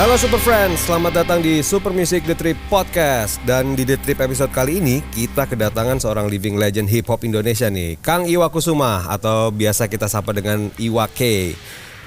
Halo 0.00 0.16
Super 0.16 0.40
Friends, 0.40 0.88
selamat 0.88 1.12
datang 1.12 1.44
di 1.44 1.60
Super 1.60 1.92
Music 1.92 2.24
The 2.24 2.32
Trip 2.32 2.56
Podcast 2.72 3.36
Dan 3.44 3.76
di 3.76 3.84
The 3.84 4.00
Trip 4.00 4.16
episode 4.24 4.48
kali 4.48 4.80
ini 4.80 5.04
kita 5.12 5.44
kedatangan 5.44 6.00
seorang 6.00 6.24
living 6.24 6.56
legend 6.56 6.88
hip 6.88 7.04
hop 7.04 7.20
Indonesia 7.20 7.68
nih 7.68 8.00
Kang 8.00 8.24
Iwa 8.24 8.48
Kusuma 8.48 9.04
atau 9.12 9.52
biasa 9.52 9.92
kita 9.92 10.08
sapa 10.08 10.32
dengan 10.32 10.72
Iwa 10.80 11.04
K 11.04 11.52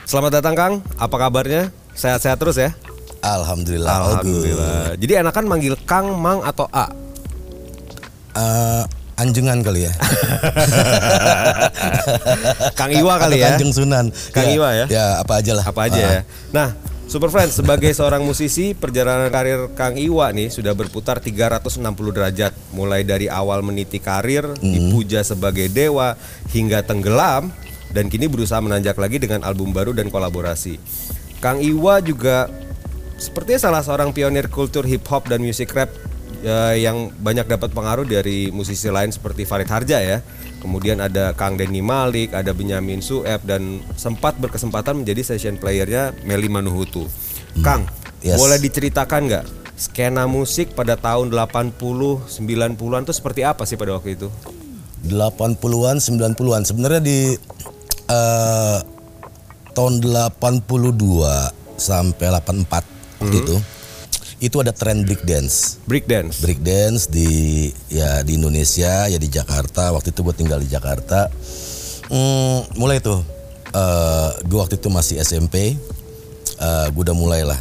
Selamat 0.09 0.41
datang 0.41 0.57
Kang, 0.57 0.73
apa 0.97 1.15
kabarnya? 1.21 1.69
Sehat-sehat 1.93 2.41
terus 2.41 2.57
ya? 2.57 2.73
Alhamdulillah. 3.21 3.93
Alhamdulillah 3.93 4.97
Jadi 4.97 5.13
enakan 5.13 5.45
manggil 5.45 5.77
Kang, 5.85 6.17
Mang 6.17 6.41
atau 6.41 6.65
A? 6.73 6.89
Uh, 8.33 8.89
anjungan 9.21 9.61
kali 9.61 9.85
ya. 9.85 9.93
Kang 12.81 12.89
Iwa 12.89 13.21
kali 13.21 13.37
Atau 13.37 13.45
ya? 13.45 13.49
Kanjeng 13.53 13.69
Sunan. 13.69 14.09
Kang 14.33 14.49
Iwa 14.49 14.73
ya? 14.81 14.85
Ya 14.89 15.05
apa 15.21 15.45
aja 15.45 15.53
lah. 15.53 15.65
Apa 15.69 15.85
aja 15.85 15.99
ya? 16.01 16.21
Nah, 16.49 16.73
Super 17.13 17.29
Friends, 17.29 17.61
sebagai 17.61 17.93
seorang 17.93 18.25
musisi, 18.25 18.73
perjalanan 18.73 19.29
karir 19.29 19.69
Kang 19.77 19.93
Iwa 20.01 20.33
nih 20.33 20.49
sudah 20.49 20.73
berputar 20.73 21.21
360 21.21 21.77
derajat. 22.09 22.57
Mulai 22.73 23.05
dari 23.05 23.29
awal 23.29 23.61
meniti 23.61 24.01
karir, 24.01 24.49
dipuja 24.57 25.21
sebagai 25.21 25.69
dewa, 25.69 26.17
hingga 26.49 26.81
tenggelam, 26.81 27.53
dan 27.93 28.09
kini 28.09 28.25
berusaha 28.25 28.57
menanjak 28.65 28.97
lagi 28.97 29.21
dengan 29.21 29.45
album 29.45 29.69
baru 29.69 29.93
dan 29.93 30.09
kolaborasi. 30.09 30.81
Kang 31.37 31.61
Iwa 31.61 32.01
juga 32.01 32.49
sepertinya 33.21 33.61
salah 33.69 33.85
seorang 33.85 34.09
pionir 34.09 34.49
kultur 34.49 34.81
hip 34.81 35.05
hop 35.05 35.29
dan 35.29 35.45
musik 35.45 35.69
rap 35.77 35.93
ya, 36.41 36.73
yang 36.73 37.13
banyak 37.13 37.45
dapat 37.45 37.69
pengaruh 37.69 38.07
dari 38.07 38.49
musisi 38.49 38.89
lain 38.89 39.13
seperti 39.13 39.45
Farid 39.45 39.69
Harja 39.69 40.01
ya. 40.01 40.23
Kemudian 40.63 41.03
ada 41.03 41.35
Kang 41.35 41.59
Denny 41.59 41.83
Malik, 41.83 42.31
ada 42.31 42.55
Benyamin 42.55 43.03
Sueb 43.03 43.43
dan 43.43 43.83
sempat 43.99 44.39
berkesempatan 44.39 45.03
menjadi 45.03 45.35
session 45.35 45.59
playernya 45.59 46.15
Meli 46.23 46.47
Manuhutu. 46.47 47.05
Kang, 47.59 47.85
Yes. 48.23 48.39
boleh 48.39 48.55
diceritakan 48.55 49.21
nggak 49.27 49.45
skena 49.75 50.23
musik 50.31 50.71
pada 50.71 50.95
tahun 50.95 51.27
80 51.35 51.75
90-an 52.31 53.03
itu 53.03 53.13
seperti 53.13 53.43
apa 53.43 53.67
sih 53.67 53.75
pada 53.75 53.99
waktu 53.99 54.15
itu? 54.15 54.31
80-an, 55.03 55.99
90-an. 55.99 56.63
Sebenarnya 56.63 57.03
di 57.03 57.35
eh, 58.07 58.77
tahun 59.75 59.93
82 59.99 61.75
sampai 61.75 62.25
84 62.31 63.19
waktu 63.19 63.37
itu 63.43 63.57
itu 64.43 64.59
ada 64.59 64.75
tren 64.75 65.07
break 65.07 65.23
dance. 65.23 65.79
Breakdance. 65.87 66.43
Break 66.43 66.59
dance 66.59 67.07
di 67.07 67.71
ya 67.87 68.19
di 68.27 68.35
Indonesia 68.35 69.07
ya 69.07 69.15
di 69.15 69.31
Jakarta. 69.31 69.95
Waktu 69.95 70.11
itu 70.11 70.19
gue 70.19 70.35
tinggal 70.35 70.59
di 70.59 70.67
Jakarta. 70.67 71.31
Hmm, 72.11 72.67
mulai 72.75 72.99
tuh 72.99 73.23
eh 73.71 74.29
gue 74.43 74.59
waktu 74.59 74.75
itu 74.75 74.91
masih 74.91 75.23
SMP. 75.23 75.79
eh 76.53 76.87
gue 76.93 77.01
udah 77.01 77.17
mulai 77.17 77.41
lah 77.41 77.57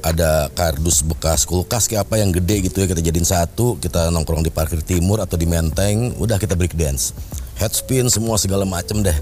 ada 0.00 0.48
kardus 0.52 1.04
bekas 1.04 1.44
kulkas 1.44 1.88
kayak 1.88 2.08
apa 2.08 2.20
yang 2.20 2.32
gede 2.32 2.68
gitu 2.68 2.84
ya 2.84 2.86
kita 2.88 3.00
jadiin 3.00 3.24
satu 3.24 3.76
kita 3.80 4.12
nongkrong 4.12 4.44
di 4.44 4.52
parkir 4.52 4.80
timur 4.84 5.20
atau 5.20 5.36
di 5.36 5.48
menteng 5.48 6.16
udah 6.20 6.36
kita 6.40 6.56
break 6.56 6.76
dance 6.76 7.16
headspin 7.60 8.08
semua 8.08 8.40
segala 8.40 8.64
macem 8.64 9.04
deh 9.04 9.16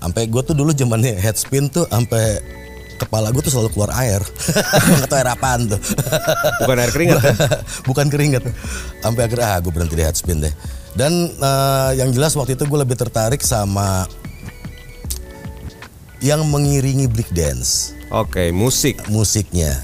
sampai 0.00 0.28
gue 0.28 0.42
tuh 0.44 0.56
dulu 0.56 0.72
zamannya 0.72 1.16
headspin 1.16 1.72
tuh 1.72 1.88
sampai 1.88 2.40
kepala 3.04 3.34
gue 3.34 3.42
tuh 3.42 3.52
selalu 3.52 3.70
keluar 3.74 3.90
air. 3.98 4.22
Nggak 4.98 5.08
tahu 5.10 5.18
air 5.18 5.30
apaan 5.30 5.60
tuh? 5.66 5.80
Bukan 6.64 6.76
air 6.78 6.90
keringat 6.94 7.18
kan? 7.20 7.36
bukan 7.88 8.06
keringat. 8.08 8.42
Sampai 9.02 9.26
akhirnya 9.26 9.46
ah 9.52 9.58
gue 9.58 9.72
berhenti 9.74 9.94
di 9.98 10.04
headspin 10.04 10.42
deh. 10.42 10.54
Dan 10.92 11.32
eh, 11.32 11.90
yang 11.98 12.12
jelas 12.14 12.36
waktu 12.36 12.54
itu 12.54 12.64
gue 12.68 12.78
lebih 12.80 12.96
tertarik 12.96 13.40
sama 13.42 14.06
yang 16.22 16.46
mengiringi 16.46 17.10
break 17.10 17.34
dance. 17.34 17.96
Oke, 18.12 18.52
musik. 18.54 19.02
musiknya. 19.10 19.74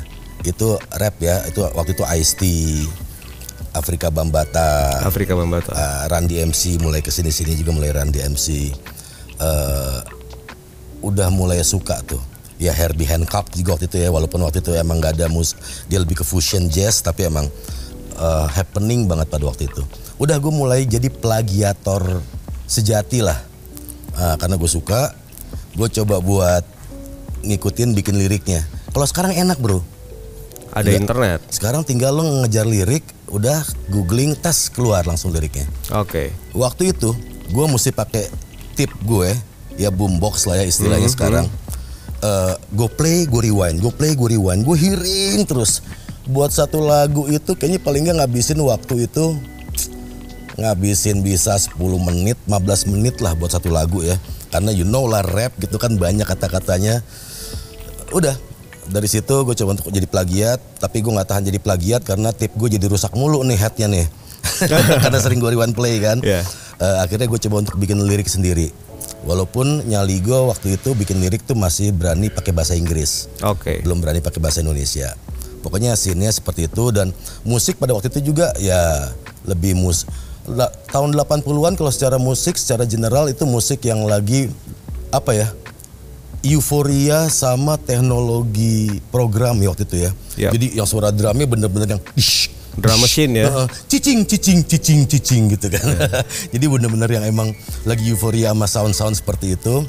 Itu 0.46 0.78
rap 0.94 1.18
ya. 1.18 1.42
Itu 1.50 1.66
waktu 1.66 1.98
itu 1.98 2.04
Ice 2.14 2.32
T 2.38 2.42
Afrika 3.74 4.08
Bambata. 4.08 5.02
Afrika 5.02 5.34
Bambata. 5.34 5.74
uh, 5.74 6.04
Randy 6.06 6.38
MC 6.40 6.78
mulai 6.78 7.02
ke 7.02 7.10
sini 7.10 7.34
sini 7.34 7.58
juga 7.58 7.74
mulai 7.74 7.90
Randy 7.90 8.22
MC 8.22 8.46
Eh, 9.38 9.98
udah 10.98 11.30
mulai 11.30 11.62
suka 11.62 12.02
tuh 12.02 12.18
ya 12.58 12.74
Herbie 12.74 13.06
Hancock 13.06 13.54
juga 13.54 13.78
waktu 13.78 13.86
itu 13.86 14.02
ya 14.02 14.10
walaupun 14.10 14.42
waktu 14.42 14.60
itu 14.60 14.74
emang 14.74 14.98
gak 14.98 15.16
ada 15.16 15.30
mus 15.30 15.54
dia 15.86 16.02
lebih 16.02 16.20
ke 16.20 16.24
fusion 16.26 16.66
jazz 16.66 17.00
tapi 17.00 17.30
emang 17.30 17.46
eh, 18.18 18.46
happening 18.52 19.06
banget 19.06 19.30
pada 19.30 19.46
waktu 19.46 19.70
itu. 19.70 19.82
Udah 20.18 20.36
gue 20.42 20.52
mulai 20.52 20.82
jadi 20.84 21.08
plagiator 21.08 22.20
sejati 22.66 23.22
lah. 23.22 23.38
Ah, 24.18 24.34
karena 24.34 24.58
gue 24.58 24.66
suka 24.66 25.14
gue 25.78 25.88
coba 26.02 26.18
buat 26.18 26.66
ngikutin 27.46 27.94
bikin 27.94 28.18
liriknya. 28.18 28.66
Kalau 28.90 29.06
sekarang 29.06 29.32
enak 29.38 29.62
bro. 29.62 29.80
Ada 30.68 30.94
internet. 30.94 31.40
sekarang 31.48 31.80
tinggal 31.80 32.12
lo 32.12 32.44
ngejar 32.44 32.68
lirik 32.68 33.00
udah 33.32 33.64
googling 33.88 34.36
tes 34.36 34.68
keluar 34.68 35.00
langsung 35.08 35.32
liriknya. 35.32 35.64
Oke. 35.96 36.28
waktu 36.52 36.92
itu 36.92 37.16
gue 37.48 37.66
mesti 37.66 37.88
pakai 37.88 38.28
tip 38.76 38.92
gue 39.00 39.32
ya 39.80 39.88
boombox 39.88 40.44
lah 40.44 40.60
ya 40.60 40.66
istilahnya 40.68 41.08
sekarang 41.08 41.48
Eh 42.18 42.54
gue 42.74 42.88
play 42.98 43.30
gue 43.30 43.46
rewind 43.46 43.78
gue 43.78 43.92
play 43.94 44.12
gue 44.18 44.28
rewind. 44.34 44.66
Gue 44.66 44.74
hearing 44.74 45.46
terus. 45.46 45.82
Buat 46.28 46.52
satu 46.52 46.84
lagu 46.84 47.24
itu 47.30 47.56
kayaknya 47.56 47.80
paling 47.80 48.10
nggak 48.10 48.18
ngabisin 48.24 48.58
waktu 48.60 49.06
itu. 49.06 49.38
Ngabisin 50.58 51.22
bisa 51.22 51.54
10 51.54 51.78
menit 52.02 52.34
15 52.50 52.90
menit 52.90 53.22
lah 53.22 53.38
buat 53.38 53.54
satu 53.54 53.70
lagu 53.70 54.02
ya. 54.02 54.18
Karena 54.50 54.74
you 54.74 54.82
know 54.82 55.06
lah 55.06 55.22
rap 55.22 55.54
gitu 55.62 55.78
kan 55.78 55.94
banyak 55.94 56.26
kata-katanya. 56.26 57.00
Udah 58.10 58.34
dari 58.88 59.06
situ 59.06 59.44
gue 59.44 59.54
coba 59.54 59.76
untuk 59.76 59.92
jadi 59.92 60.08
plagiat 60.08 60.80
tapi 60.80 61.04
gue 61.04 61.12
nggak 61.12 61.28
tahan 61.28 61.44
jadi 61.44 61.60
plagiat 61.60 62.02
karena 62.08 62.32
tip 62.32 62.56
gue 62.56 62.72
jadi 62.72 62.88
rusak 62.88 63.14
mulu 63.14 63.46
nih 63.46 63.56
headnya 63.56 63.86
nih. 63.86 64.06
Karena 65.04 65.18
sering 65.22 65.38
gue 65.38 65.50
rewind 65.54 65.76
play 65.76 66.02
kan. 66.02 66.18
Iya. 66.24 66.42
Eh, 66.78 66.96
akhirnya 67.02 67.30
gue 67.30 67.38
coba 67.46 67.62
untuk 67.62 67.78
bikin 67.78 68.00
lirik 68.02 68.26
sendiri 68.26 68.87
walaupun 69.26 69.86
nyali 69.86 70.22
gue 70.22 70.38
waktu 70.48 70.78
itu 70.78 70.94
bikin 70.94 71.18
lirik 71.18 71.42
tuh 71.42 71.58
masih 71.58 71.90
berani 71.90 72.30
pakai 72.30 72.54
bahasa 72.54 72.78
Inggris 72.78 73.26
Oke. 73.42 73.82
belum 73.82 73.98
berani 73.98 74.22
pakai 74.22 74.38
bahasa 74.38 74.62
Indonesia 74.62 75.14
pokoknya 75.62 75.98
scene-nya 75.98 76.30
seperti 76.30 76.70
itu 76.70 76.94
dan 76.94 77.10
musik 77.42 77.82
pada 77.82 77.94
waktu 77.94 78.08
itu 78.14 78.30
juga 78.30 78.54
ya 78.62 79.10
lebih 79.42 79.74
mus 79.74 80.06
la- 80.46 80.70
tahun 80.94 81.18
80-an 81.18 81.74
kalau 81.74 81.90
secara 81.90 82.16
musik 82.16 82.54
secara 82.54 82.86
general 82.86 83.26
itu 83.26 83.42
musik 83.42 83.82
yang 83.82 84.06
lagi 84.06 84.48
apa 85.10 85.34
ya 85.34 85.48
euforia 86.46 87.26
sama 87.26 87.74
teknologi 87.76 89.02
program 89.10 89.58
ya 89.58 89.74
waktu 89.74 89.84
itu 89.84 89.96
ya 89.98 90.10
Yap. 90.38 90.52
jadi 90.54 90.66
yang 90.78 90.86
suara 90.86 91.10
drumnya 91.10 91.46
bener-bener 91.50 91.98
yang 91.98 92.02
Drum 92.78 92.98
machine 93.02 93.32
ya. 93.34 93.46
Heeh, 93.50 93.66
cicing 93.90 94.22
cicing 94.22 94.60
cicing 94.62 95.00
cicing 95.10 95.42
gitu 95.50 95.66
kan. 95.68 95.82
Jadi 96.54 96.64
bener-bener 96.64 97.10
yang 97.10 97.24
emang 97.26 97.50
lagi 97.82 98.06
euforia 98.08 98.54
sama 98.54 98.66
sound-sound 98.70 99.18
seperti 99.18 99.58
itu. 99.58 99.82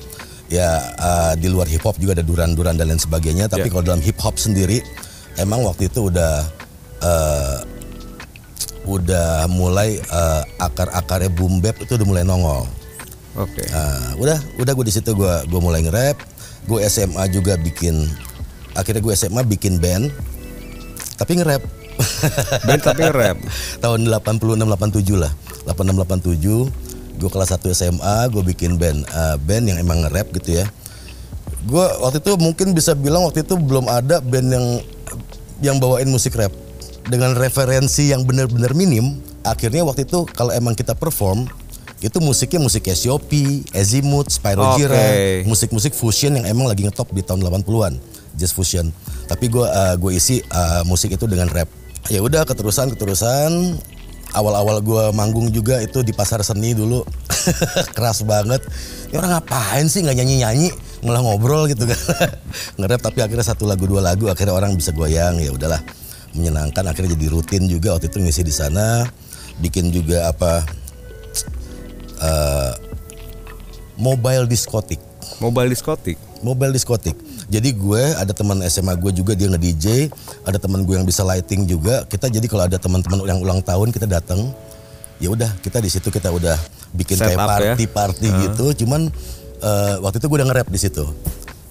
Ya 0.50 0.82
eh, 0.98 1.34
di 1.38 1.48
luar 1.48 1.70
hip 1.70 1.86
hop 1.86 2.02
juga 2.02 2.18
ada 2.18 2.26
duran-duran 2.26 2.74
dan 2.74 2.90
lain 2.90 2.98
sebagainya. 2.98 3.46
Tapi 3.46 3.70
Ya. 3.70 3.72
kalau 3.72 3.84
dalam 3.86 4.02
hip 4.02 4.18
hop 4.18 4.42
sendiri, 4.42 4.82
emang 5.38 5.62
waktu 5.62 5.86
itu 5.88 6.10
udah 6.10 6.50
eh, 7.00 7.58
udah 8.90 9.46
mulai 9.46 10.02
eh, 10.02 10.42
akar-akarnya 10.58 11.30
boom 11.30 11.62
bap 11.62 11.78
itu 11.78 11.94
udah 11.94 12.08
mulai 12.10 12.24
nongol. 12.26 12.66
Oke. 13.38 13.62
Nah, 13.70 14.18
udah 14.18 14.38
udah 14.58 14.72
gue 14.74 14.86
di 14.90 14.94
situ 14.94 15.14
gue 15.14 15.34
gue 15.46 15.60
mulai 15.62 15.86
nge-rap. 15.86 16.18
Gue 16.66 16.82
SMA 16.90 17.30
juga 17.30 17.54
bikin 17.56 18.10
akhirnya 18.74 19.02
gue 19.02 19.14
SMA 19.14 19.42
bikin 19.46 19.78
band 19.78 20.10
tapi 21.16 21.38
nge-rap. 21.38 21.62
Band 22.68 22.82
tapi 22.82 23.04
rap. 23.12 23.38
tahun 23.84 24.08
86 24.08 24.56
87 24.56 25.20
lah 25.20 25.32
86 25.68 26.80
87 26.80 27.20
gue 27.20 27.30
kelas 27.30 27.50
1 27.52 27.76
SMA 27.76 28.18
gue 28.32 28.44
bikin 28.56 28.80
band 28.80 29.04
eh, 29.04 29.36
band 29.44 29.64
yang 29.68 29.78
emang 29.84 30.08
nge-rap 30.08 30.32
gitu 30.40 30.64
ya 30.64 30.66
gue 31.68 31.86
waktu 32.00 32.24
itu 32.24 32.32
mungkin 32.40 32.72
bisa 32.72 32.96
bilang 32.96 33.28
waktu 33.28 33.44
itu 33.44 33.60
belum 33.60 33.92
ada 33.92 34.24
band 34.24 34.48
yang 34.48 34.66
yang 35.60 35.76
bawain 35.78 36.08
musik 36.08 36.40
rap 36.40 36.56
dengan 37.12 37.36
referensi 37.36 38.16
yang 38.16 38.24
benar-benar 38.24 38.72
minim 38.72 39.20
akhirnya 39.44 39.84
waktu 39.84 40.08
itu 40.08 40.24
kalau 40.32 40.56
emang 40.56 40.72
kita 40.72 40.96
perform 40.96 41.52
itu 42.00 42.16
musiknya 42.24 42.64
musik 42.64 42.88
Cassiope, 42.88 43.68
Azimuth, 43.76 44.32
Spyro 44.32 44.72
Oke. 44.72 44.88
Gyra, 44.88 45.04
musik-musik 45.44 45.92
fusion 45.92 46.32
yang 46.32 46.48
emang 46.48 46.72
lagi 46.72 46.88
ngetop 46.88 47.12
di 47.12 47.20
tahun 47.20 47.44
80-an, 47.44 48.00
jazz 48.40 48.56
fusion. 48.56 48.88
Tapi 49.28 49.52
gue 49.52 49.68
gue 50.00 50.12
isi 50.16 50.40
eh, 50.40 50.84
musik 50.88 51.12
itu 51.12 51.28
dengan 51.28 51.52
rap. 51.52 51.68
Ya 52.10 52.20
udah 52.26 52.42
keterusan 52.46 52.90
keterusan. 52.94 53.78
Awal-awal 54.30 54.86
gue 54.86 55.04
manggung 55.18 55.50
juga 55.50 55.82
itu 55.82 56.06
di 56.06 56.14
pasar 56.14 56.46
seni 56.46 56.78
dulu 56.78 57.02
keras 57.98 58.22
banget. 58.22 58.62
Ini 59.10 59.18
orang 59.18 59.42
ngapain 59.42 59.90
sih 59.90 60.06
nggak 60.06 60.22
nyanyi-nyanyi, 60.22 60.70
malah 61.02 61.26
ngobrol 61.26 61.66
gitu 61.66 61.90
kan. 61.90 61.98
Nge-rap 62.78 63.02
tapi 63.02 63.26
akhirnya 63.26 63.42
satu 63.42 63.66
lagu 63.66 63.90
dua 63.90 64.06
lagu 64.06 64.30
akhirnya 64.30 64.54
orang 64.54 64.78
bisa 64.78 64.94
goyang 64.94 65.42
ya 65.42 65.50
udahlah 65.50 65.82
menyenangkan 66.38 66.86
akhirnya 66.86 67.18
jadi 67.18 67.28
rutin 67.34 67.66
juga 67.66 67.98
waktu 67.98 68.10
itu 68.10 68.22
ngisi 68.22 68.46
di 68.46 68.54
sana 68.54 69.10
bikin 69.60 69.90
juga 69.90 70.30
apa 70.30 70.62
eh, 72.22 72.74
mobile 73.98 74.46
diskotik 74.46 75.02
Mobile 75.40 75.72
diskotik. 75.72 76.18
mobile 76.46 76.74
diskotik 76.76 77.16
Jadi 77.50 77.70
gue 77.74 78.04
ada 78.14 78.30
teman 78.30 78.62
SMA 78.70 78.94
gue 79.02 79.10
juga 79.10 79.34
dia 79.34 79.50
nge 79.50 79.58
DJ, 79.58 79.86
ada 80.46 80.62
teman 80.62 80.86
gue 80.86 80.94
yang 80.94 81.06
bisa 81.06 81.26
lighting 81.26 81.66
juga. 81.66 82.06
Kita 82.06 82.30
jadi 82.30 82.46
kalau 82.46 82.70
ada 82.70 82.78
teman-teman 82.78 83.26
yang 83.26 83.42
ulang 83.42 83.66
tahun 83.66 83.90
kita 83.90 84.06
datang, 84.06 84.54
ya 85.18 85.34
udah 85.34 85.50
kita 85.66 85.82
di 85.82 85.90
situ 85.90 86.14
kita 86.14 86.30
udah 86.30 86.54
bikin 86.94 87.18
Set 87.18 87.34
kayak 87.34 87.42
up 87.42 87.50
ya. 87.50 87.74
party 87.90 88.28
gitu. 88.46 88.86
Cuman 88.86 89.10
eh, 89.66 89.96
waktu 89.98 90.22
itu 90.22 90.30
gue 90.30 90.38
udah 90.38 90.48
nge-rap 90.54 90.70
di 90.70 90.80
situ. 90.80 91.06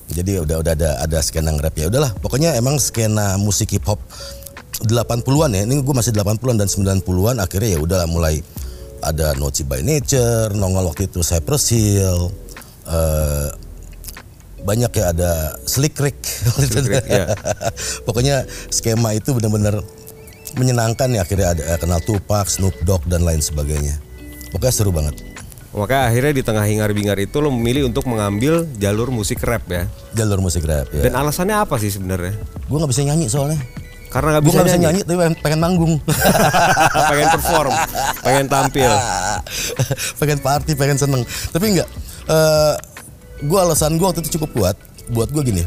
Jadi 0.09 0.43
udah 0.43 0.57
udah 0.67 0.73
ada 0.75 0.91
ada 0.99 1.19
skena 1.23 1.55
nge-rap 1.55 1.75
ya 1.79 1.87
udahlah. 1.87 2.11
Pokoknya 2.19 2.59
emang 2.59 2.83
skena 2.83 3.39
musik 3.39 3.71
hip 3.71 3.87
hop 3.87 4.03
80-an 4.83 5.51
ya. 5.55 5.63
Ini 5.63 5.79
gue 5.79 5.95
masih 5.95 6.11
80-an 6.11 6.59
dan 6.59 6.67
90-an 6.67 7.39
akhirnya 7.39 7.71
ya 7.77 7.79
udah 7.79 8.03
mulai 8.11 8.43
ada 8.99 9.31
Noci 9.39 9.63
by 9.63 9.79
Nature, 9.87 10.59
nongol 10.59 10.91
waktu 10.91 11.07
itu 11.07 11.23
Cypress 11.23 11.71
Hill. 11.71 12.35
eh, 12.89 13.68
banyak 14.65 14.91
ya 14.91 15.05
ada 15.15 15.31
Slick 15.65 15.95
ya. 17.09 17.35
Pokoknya 18.03 18.47
skema 18.73 19.15
itu 19.15 19.35
benar-benar 19.35 19.83
menyenangkan 20.57 21.13
ya 21.13 21.23
akhirnya 21.23 21.55
ada 21.55 21.63
eh, 21.63 21.79
kenal 21.79 22.01
Tupac, 22.03 22.49
Snoop 22.49 22.75
Dogg 22.83 23.07
dan 23.07 23.23
lain 23.23 23.43
sebagainya. 23.43 24.01
Pokoknya 24.51 24.75
seru 24.75 24.91
banget. 24.91 25.21
Makanya 25.69 26.09
akhirnya 26.09 26.33
di 26.33 26.43
tengah 26.43 26.65
hingar-bingar 26.65 27.21
itu 27.21 27.45
lo 27.45 27.53
memilih 27.53 27.93
untuk 27.93 28.09
mengambil 28.09 28.65
jalur 28.81 29.13
musik 29.13 29.45
rap 29.45 29.69
ya. 29.69 29.85
Jalur 30.17 30.41
musik 30.41 30.65
rap 30.65 30.89
ya. 30.91 31.05
Dan 31.05 31.15
alasannya 31.15 31.61
apa 31.61 31.77
sih 31.77 31.93
sebenarnya? 31.93 32.33
Gue 32.67 32.77
nggak 32.81 32.91
bisa 32.91 33.05
nyanyi 33.05 33.29
soalnya. 33.29 33.61
Karena 34.09 34.41
nggak 34.41 34.45
bisa, 34.49 34.57
nggak 34.57 34.69
bisa 34.73 34.79
nyanyi. 34.81 34.87
nyanyi 34.89 35.01
tapi 35.05 35.19
pengen, 35.21 35.35
pengen 35.45 35.61
manggung. 35.61 35.95
pengen 37.13 37.29
perform, 37.37 37.75
pengen 38.25 38.47
tampil. 38.49 38.93
pengen 40.21 40.39
party, 40.41 40.73
pengen 40.73 40.97
seneng. 40.97 41.23
Tapi 41.53 41.65
enggak. 41.77 41.89
Eh 42.29 42.75
gue 43.43 43.59
alasan 43.59 43.97
gue 43.97 44.07
waktu 44.07 44.21
itu 44.25 44.39
cukup 44.41 44.51
kuat. 44.55 44.77
Buat 45.11 45.33
gue 45.33 45.43
gini. 45.45 45.65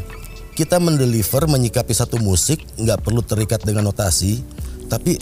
Kita 0.52 0.76
mendeliver, 0.76 1.48
menyikapi 1.48 1.96
satu 1.96 2.20
musik 2.20 2.60
nggak 2.76 3.00
perlu 3.00 3.24
terikat 3.24 3.64
dengan 3.64 3.88
notasi, 3.88 4.44
tapi 4.92 5.16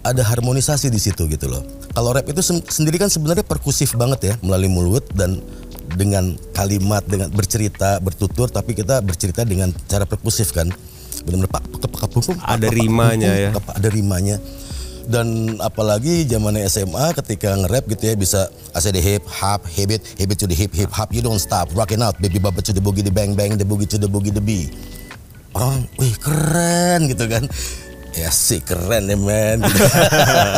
ada 0.00 0.24
harmonisasi 0.24 0.88
di 0.88 1.00
situ 1.00 1.28
gitu 1.28 1.48
loh. 1.48 1.60
Kalau 1.92 2.16
rap 2.16 2.24
itu 2.28 2.40
sen- 2.40 2.64
sendiri 2.64 2.96
kan 2.96 3.12
sebenarnya 3.12 3.44
perkusif 3.44 3.92
banget 3.94 4.20
ya 4.24 4.34
melalui 4.40 4.72
mulut 4.72 5.04
dan 5.12 5.40
dengan 5.94 6.34
kalimat 6.56 7.04
dengan 7.04 7.28
bercerita 7.28 8.00
bertutur 8.00 8.48
tapi 8.48 8.72
kita 8.72 9.04
bercerita 9.04 9.44
dengan 9.44 9.70
cara 9.86 10.08
perkusif 10.08 10.50
kan 10.50 10.72
benar-benar 11.28 11.60
pak 11.60 11.62
Ada 12.40 12.68
rimanya 12.72 13.30
ya. 13.36 13.50
ada 13.52 13.88
rimanya 13.92 14.36
dan 15.06 15.58
apalagi 15.60 16.24
zaman 16.28 16.56
SMA 16.68 17.12
ketika 17.22 17.54
nge-rap 17.54 17.84
gitu 17.90 18.02
ya 18.10 18.14
bisa 18.16 18.40
I 18.72 18.80
say 18.80 18.90
the 18.90 19.02
hip 19.02 19.24
hop 19.28 19.64
habit 19.68 20.04
habit 20.16 20.36
to 20.40 20.46
the 20.48 20.56
hip 20.56 20.72
hip 20.72 20.90
hop 20.90 21.12
you 21.12 21.20
don't 21.20 21.40
stop 21.40 21.68
rocking 21.76 22.00
out. 22.00 22.16
Baby 22.20 22.40
baba 22.40 22.64
to 22.64 22.72
the 22.72 22.82
boogie 22.82 23.04
the 23.04 23.12
bang 23.12 23.36
bang 23.36 23.56
the 23.56 23.66
boogie 23.66 23.88
to 23.90 24.00
the 24.00 24.08
boogie 24.10 24.32
the 24.32 24.42
bee 24.42 24.72
oh 25.54 25.78
wih 26.00 26.14
keren 26.18 27.10
gitu 27.10 27.24
kan. 27.28 27.44
Ya 28.14 28.30
sih 28.30 28.62
keren 28.62 29.10
ya 29.10 29.18
men 29.18 29.58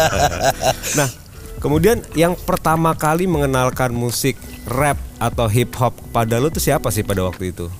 Nah, 1.01 1.09
kemudian 1.57 2.05
yang 2.13 2.37
pertama 2.37 2.93
kali 2.93 3.25
mengenalkan 3.25 3.97
musik 3.97 4.37
rap 4.69 5.01
atau 5.17 5.49
hip 5.49 5.73
hop 5.81 5.97
kepada 5.97 6.37
lo 6.37 6.53
tuh 6.53 6.61
siapa 6.61 6.93
sih 6.93 7.01
pada 7.01 7.25
waktu 7.25 7.57
itu? 7.57 7.73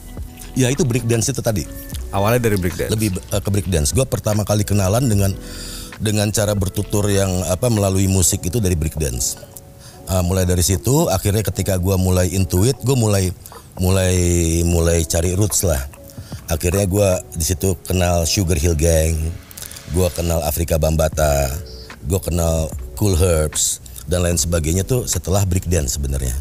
ya 0.57 0.73
itu 0.73 0.83
break 0.89 1.05
dance 1.05 1.29
itu 1.29 1.45
tadi. 1.45 1.63
Awalnya 2.11 2.49
dari 2.49 2.57
breakdance. 2.57 2.91
lebih 2.97 3.13
eh, 3.13 3.41
ke 3.45 3.49
break 3.53 3.69
dance 3.69 3.93
gue 3.93 4.07
pertama 4.09 4.41
kali 4.43 4.65
kenalan 4.65 5.05
dengan 5.05 5.37
dengan 5.99 6.29
cara 6.33 6.53
bertutur 6.53 7.09
yang 7.09 7.31
apa 7.49 7.73
melalui 7.73 8.07
musik 8.11 8.45
itu 8.45 8.61
dari 8.61 8.77
break 8.77 8.97
dance 8.97 9.37
Ah, 10.07 10.23
mulai 10.23 10.47
dari 10.47 10.63
situ 10.63 11.11
akhirnya 11.11 11.43
ketika 11.43 11.75
gue 11.83 11.99
mulai 11.99 12.31
intuit 12.31 12.79
gue 12.79 12.95
mulai 12.95 13.35
mulai 13.75 14.15
mulai 14.63 15.03
cari 15.03 15.35
roots 15.35 15.67
lah 15.67 15.83
akhirnya 16.47 16.87
gue 16.87 17.11
di 17.35 17.43
situ 17.43 17.75
kenal 17.83 18.23
Sugar 18.23 18.55
Hill 18.55 18.79
Gang 18.79 19.19
gue 19.91 20.09
kenal 20.15 20.47
Afrika 20.47 20.79
Bambata 20.79 21.51
gue 22.07 22.21
kenal 22.23 22.71
Cool 22.95 23.19
Herbs 23.19 23.83
dan 24.07 24.23
lain 24.23 24.39
sebagainya 24.39 24.87
tuh 24.87 25.11
setelah 25.11 25.43
break 25.43 25.67
dance 25.67 25.99
sebenarnya 25.99 26.39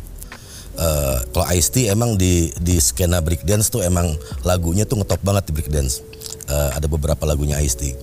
Eh, 0.75 1.17
kalau 1.31 1.47
Ice 1.55 1.71
T 1.71 1.87
emang 1.87 2.19
di 2.19 2.51
di 2.59 2.75
skena 2.83 3.23
breakdance 3.23 3.71
tuh 3.71 3.79
emang 3.79 4.11
lagunya 4.43 4.83
tuh 4.83 4.99
ngetop 4.99 5.23
banget 5.23 5.47
di 5.47 5.51
breakdance. 5.55 6.03
Eh, 6.51 6.69
ada 6.75 6.83
beberapa 6.91 7.23
lagunya 7.23 7.55
Ice 7.63 7.79
T. 7.79 7.95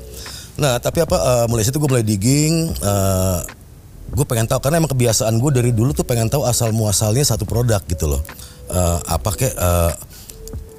Nah 0.59 0.77
tapi 0.81 1.05
apa 1.05 1.17
eh, 1.17 1.47
mulai 1.49 1.65
situ 1.65 1.79
gue 1.81 1.91
mulai 1.91 2.05
digging. 2.05 2.73
gue 4.13 4.27
pengen 4.29 4.45
tahu 4.45 4.61
karena 4.61 4.77
emang 4.77 4.93
kebiasaan 4.93 5.41
gue 5.41 5.51
dari 5.57 5.73
dulu 5.73 5.97
tuh 5.97 6.05
pengen 6.05 6.29
tahu 6.29 6.45
asal 6.45 6.69
muasalnya 6.77 7.25
satu 7.25 7.49
produk 7.49 7.81
gitu 7.89 8.13
loh. 8.13 8.21
Eh, 8.69 8.99
apa 9.09 9.31
kek? 9.33 9.57
eh, 9.57 9.93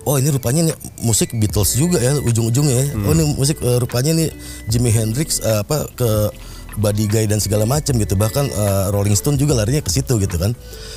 oh 0.05 0.21
ini 0.21 0.29
rupanya 0.29 0.69
nih 0.69 0.75
musik 1.01 1.33
Beatles 1.33 1.73
juga 1.73 1.97
ya 1.97 2.13
ujung-ujungnya 2.21 2.75
ya. 2.77 2.85
Oh 3.07 3.13
ini 3.17 3.23
musik 3.33 3.57
eh, 3.63 3.77
rupanya 3.81 4.13
nih 4.13 4.29
Jimi 4.69 4.93
Hendrix 4.93 5.41
eh, 5.41 5.65
apa 5.65 5.89
ke 5.97 6.09
Buddy 6.77 7.05
Guy 7.09 7.25
dan 7.25 7.41
segala 7.41 7.65
macam 7.65 7.97
gitu 7.97 8.13
bahkan 8.13 8.45
eh, 8.49 8.85
Rolling 8.93 9.17
Stone 9.17 9.41
juga 9.41 9.57
larinya 9.57 9.81
ke 9.81 9.89
situ 9.89 10.21
gitu 10.21 10.37
kan 10.37 10.53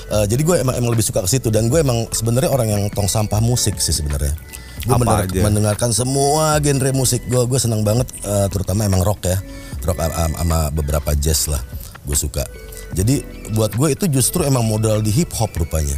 Eh, 0.06 0.26
jadi 0.30 0.42
gue 0.46 0.56
emang 0.62 0.74
emang 0.78 0.94
lebih 0.94 1.02
suka 1.02 1.18
ke 1.18 1.26
situ 1.26 1.50
dan 1.50 1.66
gue 1.66 1.82
emang 1.82 2.06
sebenarnya 2.14 2.46
orang 2.54 2.68
yang 2.70 2.82
tong 2.94 3.10
sampah 3.10 3.42
musik 3.42 3.74
sih 3.82 3.90
sebenarnya 3.90 4.38
gue 4.82 4.92
mendengar- 4.92 5.30
aja? 5.30 5.40
mendengarkan 5.40 5.90
semua 5.90 6.60
genre 6.60 6.90
musik. 6.92 7.24
Gue 7.24 7.42
gue 7.44 7.56
senang 7.56 7.80
banget 7.80 8.10
eh, 8.20 8.46
terutama 8.50 8.84
emang 8.84 9.00
rock 9.00 9.24
ya. 9.24 9.38
Rock 9.82 9.98
am- 9.98 10.12
am- 10.14 10.36
sama 10.36 10.58
beberapa 10.68 11.14
jazz 11.14 11.46
lah 11.46 11.62
gue 12.02 12.14
suka. 12.14 12.44
Jadi 12.92 13.22
buat 13.52 13.72
gue 13.72 13.94
itu 13.94 14.04
justru 14.06 14.42
emang 14.42 14.62
modal 14.62 15.00
di 15.00 15.10
hip 15.10 15.32
hop 15.32 15.54
rupanya. 15.54 15.96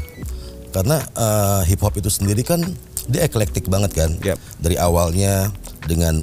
Karena 0.71 1.01
eh, 1.01 1.61
hip 1.67 1.81
hop 1.81 1.97
itu 1.97 2.09
sendiri 2.09 2.45
kan 2.45 2.61
dia 3.09 3.25
eklektik 3.25 3.67
banget 3.67 3.93
kan. 3.97 4.11
Yep. 4.21 4.39
dari 4.61 4.77
awalnya 4.77 5.49
dengan 5.89 6.21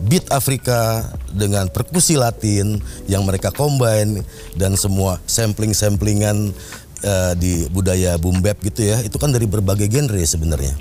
beat 0.00 0.24
Afrika 0.32 1.04
dengan 1.28 1.68
perkusi 1.68 2.16
Latin 2.16 2.80
yang 3.04 3.20
mereka 3.28 3.52
combine 3.52 4.24
dan 4.56 4.72
semua 4.72 5.20
sampling-samplingan 5.28 6.56
eh, 7.04 7.32
di 7.36 7.68
budaya 7.68 8.16
boom 8.16 8.40
bap 8.40 8.56
gitu 8.64 8.80
ya 8.80 9.04
itu 9.04 9.12
kan 9.20 9.28
dari 9.28 9.44
berbagai 9.44 9.92
genre 9.92 10.16
sebenarnya 10.18 10.72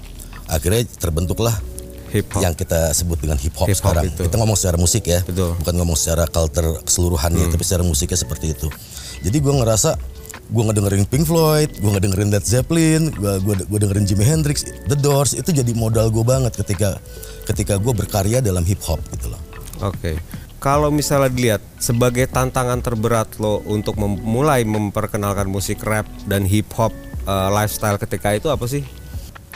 akhirnya 0.50 0.84
terbentuklah 0.98 1.54
Hip 2.10 2.26
hop. 2.34 2.42
yang 2.42 2.54
kita 2.54 2.90
sebut 2.92 3.22
dengan 3.22 3.38
hip 3.38 3.54
hop 3.54 3.70
Hip 3.70 3.78
hop 3.78 3.94
sekarang 3.94 4.10
itu. 4.10 4.26
kita 4.26 4.36
ngomong 4.36 4.58
secara 4.58 4.76
musik 4.76 5.06
ya 5.06 5.22
Betul. 5.22 5.54
bukan 5.56 5.74
ngomong 5.78 5.94
secara 5.94 6.26
culture 6.26 6.82
keseluruhannya 6.82 7.46
Hmm. 7.46 7.54
tapi 7.54 7.64
secara 7.64 7.84
musiknya 7.84 8.18
seperti 8.18 8.52
itu 8.52 8.68
jadi 9.22 9.38
gue 9.38 9.54
ngerasa 9.56 9.94
gue 10.50 10.64
ngedengerin 10.64 11.06
Pink 11.06 11.24
Floyd 11.24 11.70
gue 11.72 11.86
ngedengerin 11.88 12.30
Led 12.30 12.42
Zeppelin 12.42 13.14
gue 13.14 13.34
gue 13.62 13.80
dengerin 13.80 14.04
Jimi 14.04 14.26
Hendrix 14.26 14.66
The 14.86 14.98
Doors 14.98 15.38
itu 15.38 15.54
jadi 15.54 15.70
modal 15.72 16.10
gue 16.10 16.26
banget 16.26 16.58
ketika 16.58 16.98
ketika 17.46 17.78
gue 17.78 17.94
berkarya 17.94 18.42
dalam 18.42 18.66
hip 18.66 18.82
hop 18.82 18.98
gitu 19.10 19.30
loh 19.30 19.42
Oke. 19.80 20.20
Kalau 20.60 20.92
misalnya 20.92 21.32
dilihat 21.32 21.64
sebagai 21.78 22.28
tantangan 22.28 22.84
terberat 22.84 23.40
lo 23.40 23.64
untuk 23.64 23.96
memulai 23.96 24.68
memperkenalkan 24.68 25.48
musik 25.48 25.80
rap 25.82 26.04
dan 26.26 26.44
hip 26.44 26.68
hop 26.74 26.92
eh, 27.24 27.50
lifestyle 27.50 27.96
ketika 27.96 28.34
itu 28.34 28.52
apa 28.52 28.68
sih? 28.68 28.84